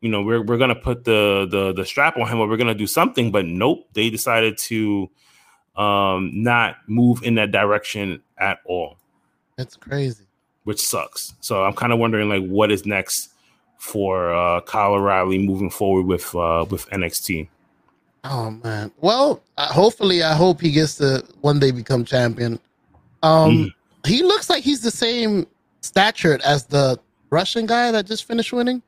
[0.04, 2.76] you know, we're we're gonna put the the the strap on him or we're gonna
[2.76, 5.10] do something, but nope, they decided to
[5.78, 8.98] um not move in that direction at all.
[9.58, 10.26] That's crazy.
[10.66, 11.36] Which sucks.
[11.40, 13.30] So I'm kind of wondering like what is next
[13.78, 17.48] for uh Kyle O'Reilly moving forward with uh with NXT.
[18.26, 18.92] Oh man.
[19.00, 22.60] Well, uh, hopefully I hope he gets to one day become champion.
[23.24, 23.74] Um mm.
[24.06, 25.48] he looks like he's the same
[25.80, 27.00] stature as the
[27.30, 28.84] Russian guy that just finished winning.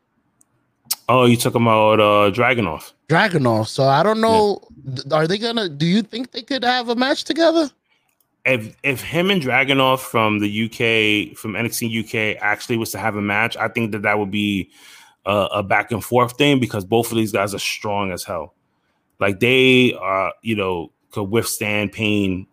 [1.08, 2.94] Oh, you took him out uh Dragunov?
[3.10, 3.68] Dragunov.
[3.68, 4.62] So I don't know.
[4.86, 5.16] Yeah.
[5.16, 7.70] Are they gonna do you think they could have a match together?
[8.46, 13.16] If if him and Dragunov from the UK from NXT UK actually was to have
[13.16, 14.70] a match, I think that that would be
[15.26, 18.54] a, a back and forth thing because both of these guys are strong as hell.
[19.20, 22.48] Like they are, you know, could withstand pain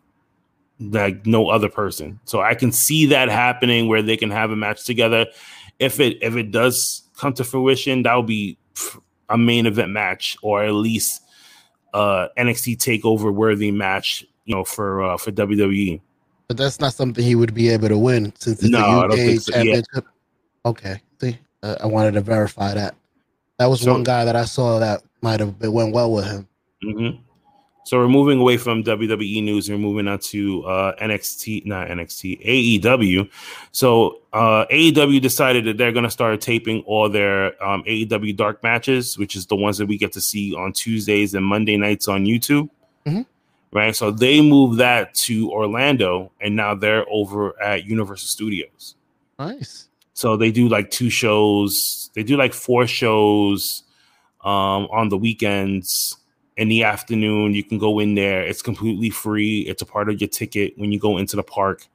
[0.78, 2.20] like no other person.
[2.24, 5.26] So I can see that happening where they can have a match together.
[5.78, 8.58] If it if it does come to fruition, that would be
[9.28, 11.22] a main event match or at least
[11.94, 16.00] uh NXT takeover worthy match, you know, for uh for WWE.
[16.48, 19.52] But that's not something he would be able to win since it's no, UK so.
[19.52, 19.86] championship.
[19.94, 20.00] Yeah.
[20.66, 21.00] Okay.
[21.20, 22.96] See, uh, I wanted to verify that.
[23.58, 26.48] That was so, one guy that I saw that might have went well with him.
[26.84, 27.22] Mm-hmm.
[27.84, 29.68] So we're moving away from WWE news.
[29.68, 33.28] We're moving on to uh, NXT, not NXT, AEW.
[33.72, 38.62] So uh, AEW decided that they're going to start taping all their um, AEW dark
[38.62, 42.06] matches, which is the ones that we get to see on Tuesdays and Monday nights
[42.06, 42.70] on YouTube.
[43.04, 43.22] Mm-hmm.
[43.72, 43.96] Right.
[43.96, 48.96] So they moved that to Orlando, and now they're over at Universal Studios.
[49.38, 49.88] Nice.
[50.12, 52.10] So they do like two shows.
[52.14, 53.82] They do like four shows
[54.44, 56.18] um, on the weekends
[56.56, 57.54] in the afternoon.
[57.54, 58.42] You can go in there.
[58.42, 59.60] It's completely free.
[59.60, 61.86] It's a part of your ticket when you go into the park.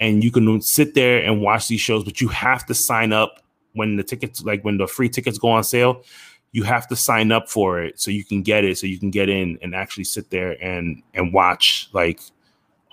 [0.00, 3.42] And you can sit there and watch these shows, but you have to sign up
[3.74, 6.02] when the tickets, like when the free tickets go on sale.
[6.50, 9.10] You have to sign up for it so you can get it, so you can
[9.10, 12.20] get in and actually sit there and and watch like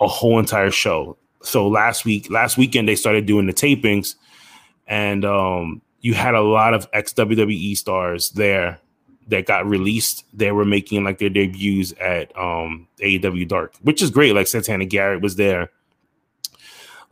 [0.00, 1.18] a whole entire show.
[1.42, 4.14] So last week, last weekend, they started doing the tapings,
[4.86, 8.80] and um, you had a lot of ex WWE stars there
[9.30, 14.10] that got released, they were making like their debuts at um AEW Dark, which is
[14.10, 14.34] great.
[14.34, 15.70] Like Santana Garrett was there.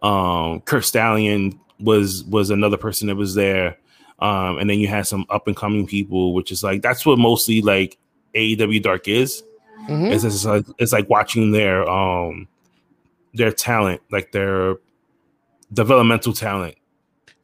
[0.03, 3.77] Um Curt Stallion was was another person that was there.
[4.21, 7.19] Um, and then you had some up and coming people, which is like that's what
[7.19, 7.97] mostly like
[8.35, 9.43] AEW Dark is.
[9.89, 10.07] Mm-hmm.
[10.07, 12.49] It's, it's like it's like watching their um
[13.35, 14.77] their talent, like their
[15.73, 16.75] developmental talent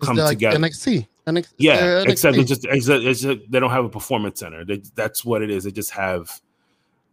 [0.03, 0.59] come like together.
[0.59, 1.07] NXT.
[1.27, 2.09] NXT, yeah, NXT.
[2.11, 4.64] except it's just, it's just, it's just, they don't have a performance center.
[4.64, 5.64] They, that's what it is.
[5.64, 6.41] They just have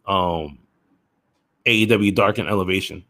[0.06, 0.58] um
[1.66, 3.04] AEW Dark and Elevation.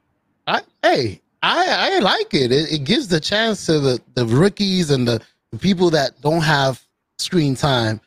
[0.46, 2.52] I hey, I I like it.
[2.52, 6.42] It, it gives the chance to the the rookies and the, the people that don't
[6.42, 6.80] have
[7.18, 8.00] screen time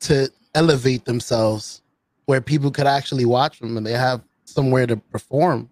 [0.00, 1.82] to elevate themselves,
[2.26, 5.68] where people could actually watch them and they have somewhere to perform.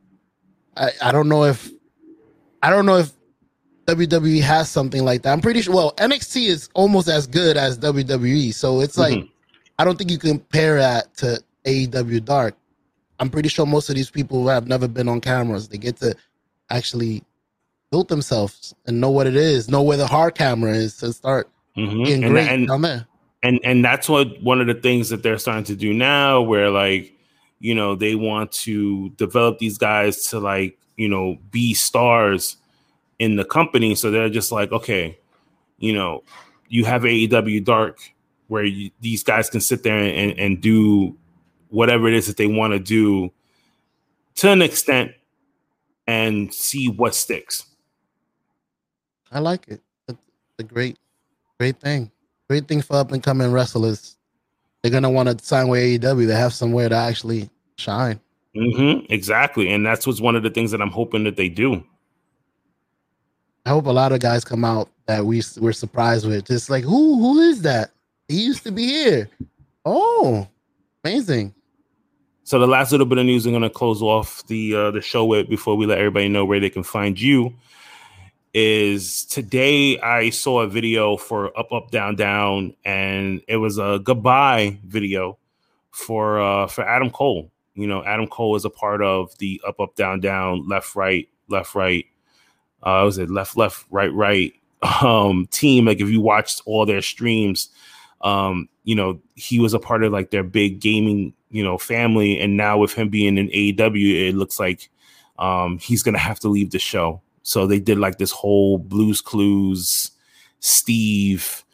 [0.77, 1.71] I I don't know if
[2.63, 3.13] I don't know if
[3.89, 5.32] WWE has something like that.
[5.32, 5.74] I'm pretty sure.
[5.74, 9.32] Well, NXT is almost as good as WWE, so it's like mm-hmm.
[9.78, 12.55] I don't think you can compare that to AEW Dark.
[13.18, 15.68] I'm pretty sure most of these people have never been on cameras.
[15.68, 16.14] They get to
[16.68, 17.24] actually
[17.91, 21.49] build themselves and know what it is, know where the hard camera is to start
[21.74, 22.05] mm-hmm.
[22.05, 23.07] getting and, great and, down there.
[23.43, 26.68] And and that's what one of the things that they're starting to do now, where
[26.68, 27.14] like
[27.59, 32.58] you know they want to develop these guys to like you know be stars
[33.19, 33.95] in the company.
[33.95, 35.19] So they're just like, okay,
[35.79, 36.23] you know,
[36.69, 38.01] you have AEW Dark
[38.49, 41.16] where you, these guys can sit there and, and do
[41.69, 43.31] whatever it is that they want to do
[44.37, 45.12] to an extent
[46.07, 47.64] and see what sticks.
[49.31, 49.83] I like it.
[50.09, 50.19] It's
[50.59, 50.99] a great,
[51.59, 52.11] great thing.
[52.49, 54.16] Great thing for up and coming wrestlers.
[54.81, 56.27] They're gonna want to sign with AEW.
[56.27, 58.21] They have somewhere to actually shine.
[58.57, 61.85] Mm-hmm, exactly, and that's what's one of the things that I'm hoping that they do.
[63.69, 66.47] I hope a lot of guys come out that we we're surprised with.
[66.47, 67.91] Just like who who is that?
[68.27, 69.29] He used to be here.
[69.85, 70.49] Oh,
[71.05, 71.55] amazing.
[72.45, 75.03] So the last little bit of news I'm going to close off the uh, the
[75.03, 77.53] show with before we let everybody know where they can find you
[78.55, 84.01] is today I saw a video for Up Up Down Down and it was a
[84.03, 85.37] goodbye video
[85.91, 87.51] for uh for Adam Cole.
[87.75, 91.29] You know, Adam Cole is a part of the Up Up Down Down Left Right
[91.51, 92.07] Left Right
[92.83, 94.53] uh was it left left right right?
[95.03, 97.68] Um team like if you watched all their streams
[98.20, 102.39] um you know he was a part of like their big gaming you know family.
[102.41, 104.89] And now with him being in AEW it looks like
[105.39, 107.20] um he's to have to leave the show.
[107.43, 110.11] So they did like this whole Blues Clues
[110.61, 111.64] Steve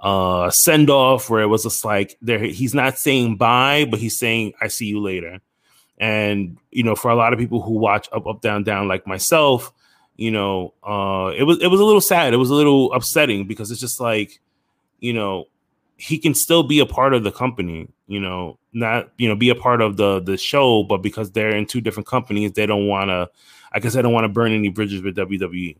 [0.00, 4.18] uh send off where it was just like there he's not saying bye but he's
[4.18, 5.40] saying I see you later.
[5.98, 9.06] And you know for a lot of people who watch up up down down like
[9.06, 9.72] myself
[10.16, 13.46] you know uh it was it was a little sad it was a little upsetting
[13.46, 14.40] because it's just like
[15.00, 15.46] you know
[15.96, 19.50] he can still be a part of the company, you know, not you know be
[19.50, 22.86] a part of the the show, but because they're in two different companies, they don't
[22.86, 23.28] want to.
[23.72, 25.76] I guess they don't want to burn any bridges with WWE.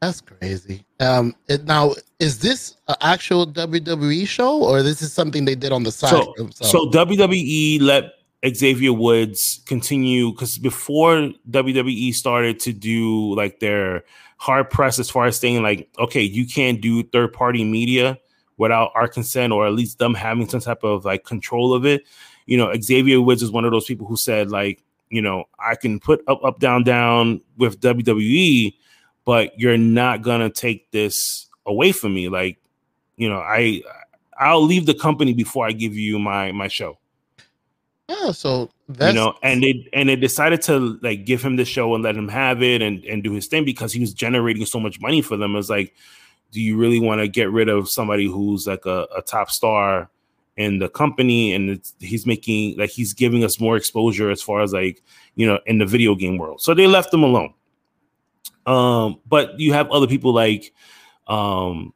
[0.00, 0.84] That's crazy.
[1.00, 5.72] Um, it, now is this an actual WWE show, or this is something they did
[5.72, 6.10] on the side?
[6.10, 8.12] So, so WWE let
[8.46, 14.04] Xavier Woods continue because before WWE started to do like their
[14.36, 18.18] hard press as far as saying like, okay, you can't do third party media
[18.58, 22.04] without our consent or at least them having some type of like control of it.
[22.46, 25.74] You know, Xavier Woods is one of those people who said like, you know, I
[25.74, 28.74] can put up, up, down, down with WWE,
[29.24, 32.28] but you're not gonna take this away from me.
[32.28, 32.58] Like,
[33.16, 33.82] you know, I
[34.38, 36.98] I'll leave the company before I give you my my show.
[38.08, 41.92] Yeah, so you know, and they and they decided to like give him the show
[41.94, 44.78] and let him have it and and do his thing because he was generating so
[44.78, 45.56] much money for them.
[45.56, 45.92] It's like,
[46.52, 50.08] do you really want to get rid of somebody who's like a, a top star
[50.56, 51.52] in the company?
[51.52, 55.02] And he's making like he's giving us more exposure as far as like
[55.34, 56.60] you know in the video game world.
[56.60, 57.54] So they left him alone.
[58.66, 60.72] Um but you have other people like
[61.26, 61.92] um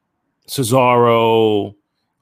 [0.48, 1.76] cesaro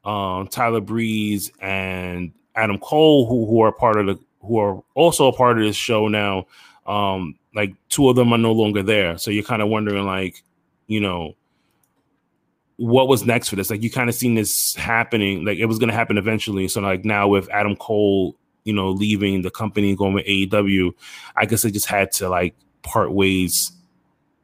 [0.04, 5.26] um tyler breeze and adam cole who, who are part of the who are also
[5.28, 6.46] a part of this show now
[6.86, 10.42] um like two of them are no longer there so you're kind of wondering like
[10.86, 11.34] you know
[12.78, 13.70] what was next for this?
[13.70, 16.68] Like you kind of seen this happening, like it was going to happen eventually.
[16.68, 20.94] So like now with Adam Cole, you know, leaving the company going with AEW,
[21.36, 23.72] I guess they just had to like part ways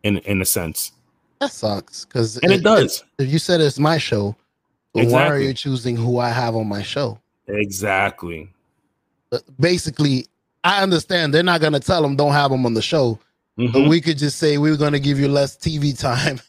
[0.03, 0.93] in in a sense.
[1.41, 3.05] That sucks because and it, it does.
[3.19, 4.35] If you said it's my show,
[4.95, 5.13] exactly.
[5.13, 7.21] why are you choosing who I have on my show?
[7.49, 8.51] Exactly.
[9.59, 10.27] Basically,
[10.63, 13.19] I understand they're not gonna tell them don't have them on the show,
[13.59, 13.73] mm-hmm.
[13.73, 16.41] but we could just say we are gonna give you less TV time.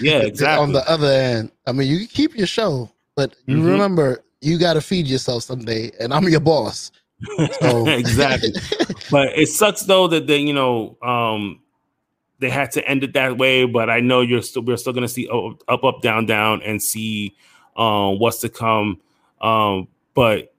[0.00, 0.62] Yeah, exactly.
[0.62, 3.68] On the other end, I mean, you keep your show, but you mm-hmm.
[3.68, 6.92] remember you got to feed yourself someday, and I'm your boss.
[7.60, 7.86] So.
[7.88, 8.52] exactly.
[9.10, 11.60] but it sucks though that they, you know, um,
[12.38, 13.64] they had to end it that way.
[13.64, 16.82] But I know you're still we're still gonna see up, up, up down, down, and
[16.82, 17.34] see
[17.76, 19.00] um, what's to come.
[19.40, 20.54] Um, but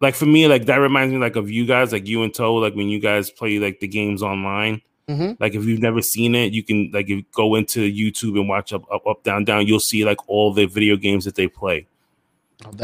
[0.00, 2.54] like for me, like that reminds me like of you guys, like you and Toe,
[2.54, 4.82] like when you guys play like the games online.
[5.08, 5.42] Mm-hmm.
[5.42, 8.72] Like if you've never seen it, you can like if go into YouTube and watch
[8.72, 9.66] up, up, up, down, down.
[9.66, 11.86] You'll see like all the video games that they play.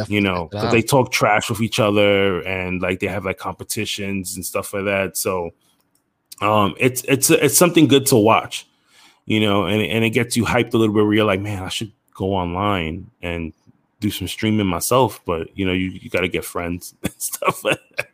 [0.08, 4.46] you know, they talk trash with each other and like they have like competitions and
[4.46, 5.16] stuff like that.
[5.16, 5.50] So,
[6.40, 8.66] um, it's it's it's something good to watch,
[9.26, 11.04] you know, and and it gets you hyped a little bit.
[11.04, 13.52] Where you're like, man, I should go online and
[14.04, 15.20] do some streaming myself.
[15.24, 18.10] But you know, you you got to get friends and stuff like that.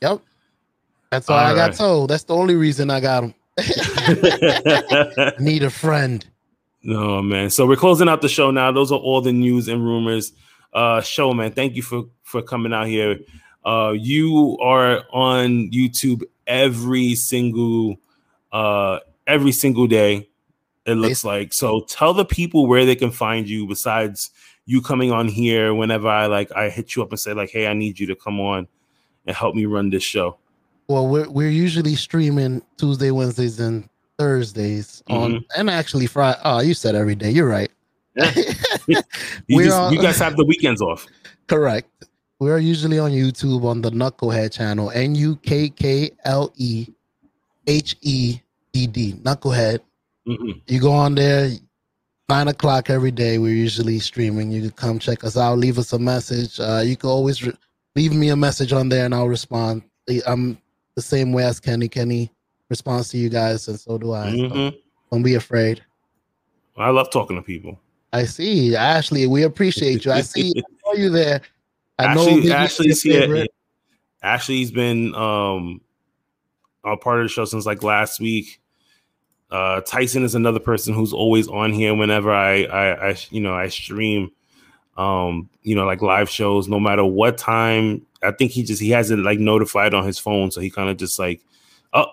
[0.00, 0.20] Yep.
[1.10, 1.70] That's all, all I right.
[1.70, 2.10] got told.
[2.10, 3.34] That's the only reason I got them.
[5.40, 6.26] Need a friend.
[6.82, 7.50] No man.
[7.50, 8.70] So we're closing out the show now.
[8.70, 10.32] Those are all the news and rumors.
[10.72, 11.52] Uh, show man.
[11.52, 13.18] Thank you for for coming out here.
[13.64, 17.96] Uh, you are on YouTube every single
[18.52, 20.28] uh every single day.
[20.84, 21.80] It looks like so.
[21.80, 23.66] Tell the people where they can find you.
[23.66, 24.30] Besides
[24.66, 27.68] you coming on here, whenever I like, I hit you up and say like, "Hey,
[27.68, 28.66] I need you to come on
[29.26, 30.38] and help me run this show."
[30.88, 33.88] Well, we're we're usually streaming Tuesday, Wednesdays, and
[34.18, 35.60] Thursdays on, mm-hmm.
[35.60, 36.38] and actually Friday.
[36.44, 37.30] Oh, you said every day.
[37.30, 37.70] You're right.
[38.16, 38.32] Yeah.
[39.46, 41.06] you, just, on, you guys have the weekends off.
[41.46, 41.88] Correct.
[42.38, 46.88] We are usually on YouTube on the Knucklehead channel, N U K K L E
[47.66, 48.40] H E
[48.72, 49.80] D D, Knucklehead.
[50.26, 50.58] Mm-hmm.
[50.66, 51.50] You go on there,
[52.28, 53.38] nine o'clock every day.
[53.38, 54.50] We're usually streaming.
[54.50, 55.58] You can come check us out.
[55.58, 56.58] Leave us a message.
[56.60, 57.56] Uh, you can always re-
[57.94, 59.82] leave me a message on there, and I'll respond.
[60.26, 60.58] I'm
[60.94, 61.88] the same way as Kenny.
[61.88, 62.32] Kenny
[62.68, 64.26] responds to you guys, and so do I.
[64.28, 64.54] Mm-hmm.
[64.54, 64.76] So
[65.10, 65.82] don't be afraid.
[66.76, 67.80] I love talking to people.
[68.12, 69.26] I see, Ashley.
[69.26, 70.12] We appreciate you.
[70.12, 70.52] I see.
[70.56, 71.40] I saw you there.
[71.98, 73.46] I Ashley, know Ashley's here.
[74.22, 75.80] Ashley's been um
[76.84, 78.60] a part of the show since like last week.
[79.50, 83.54] Uh, Tyson is another person who's always on here whenever I, I, I, you know,
[83.54, 84.32] I stream,
[84.96, 88.04] um, you know, like live shows, no matter what time.
[88.22, 90.90] I think he just he has it like notified on his phone, so he kind
[90.90, 91.40] of just like,
[91.92, 92.06] oh,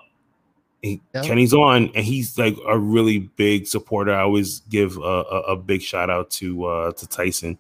[0.82, 1.02] he.
[1.24, 4.14] Kenny's on, and he's like a really big supporter.
[4.14, 7.58] I always give a, a, a big shout out to uh to Tyson.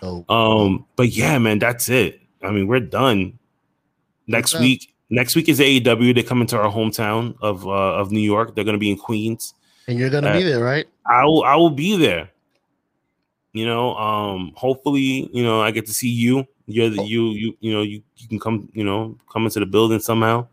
[0.00, 0.24] Oh.
[0.28, 2.20] Um, but yeah, man, that's it.
[2.42, 3.38] I mean, we're done.
[4.26, 6.14] Next week, Next week is AEW.
[6.14, 8.54] They come into our hometown of uh, of New York.
[8.54, 9.52] They're going to be in Queens,
[9.86, 10.86] and you're going to uh, be there, right?
[11.06, 11.44] I will.
[11.44, 12.30] I will be there.
[13.52, 16.46] You know, um, hopefully, you know, I get to see you.
[16.64, 19.66] You're the you you you know you you can come you know come into the
[19.66, 20.46] building somehow.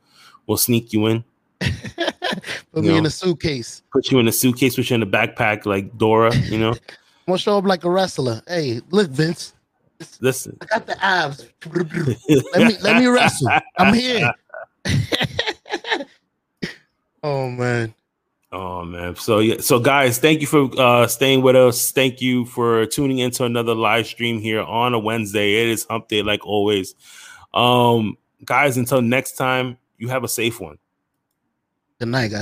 [0.45, 1.23] We'll sneak you in.
[1.59, 1.71] put
[2.73, 3.81] you me know, in a suitcase.
[3.93, 4.75] Put you in a suitcase.
[4.75, 6.35] Put you in a backpack like Dora.
[6.35, 6.71] You know.
[7.29, 8.41] I'm gonna show up like a wrestler.
[8.45, 9.53] Hey, look, Vince.
[10.19, 11.47] Listen, I got the abs.
[11.73, 13.49] let me let me wrestle.
[13.77, 14.29] I'm here.
[17.23, 17.93] oh man.
[18.51, 19.15] Oh man.
[19.15, 19.57] So yeah.
[19.59, 21.91] So guys, thank you for uh staying with us.
[21.91, 25.61] Thank you for tuning into another live stream here on a Wednesday.
[25.61, 26.95] It is hump day like always.
[27.53, 30.77] Um guys, until next time, you have a safe one.
[31.99, 32.37] Good night, guys.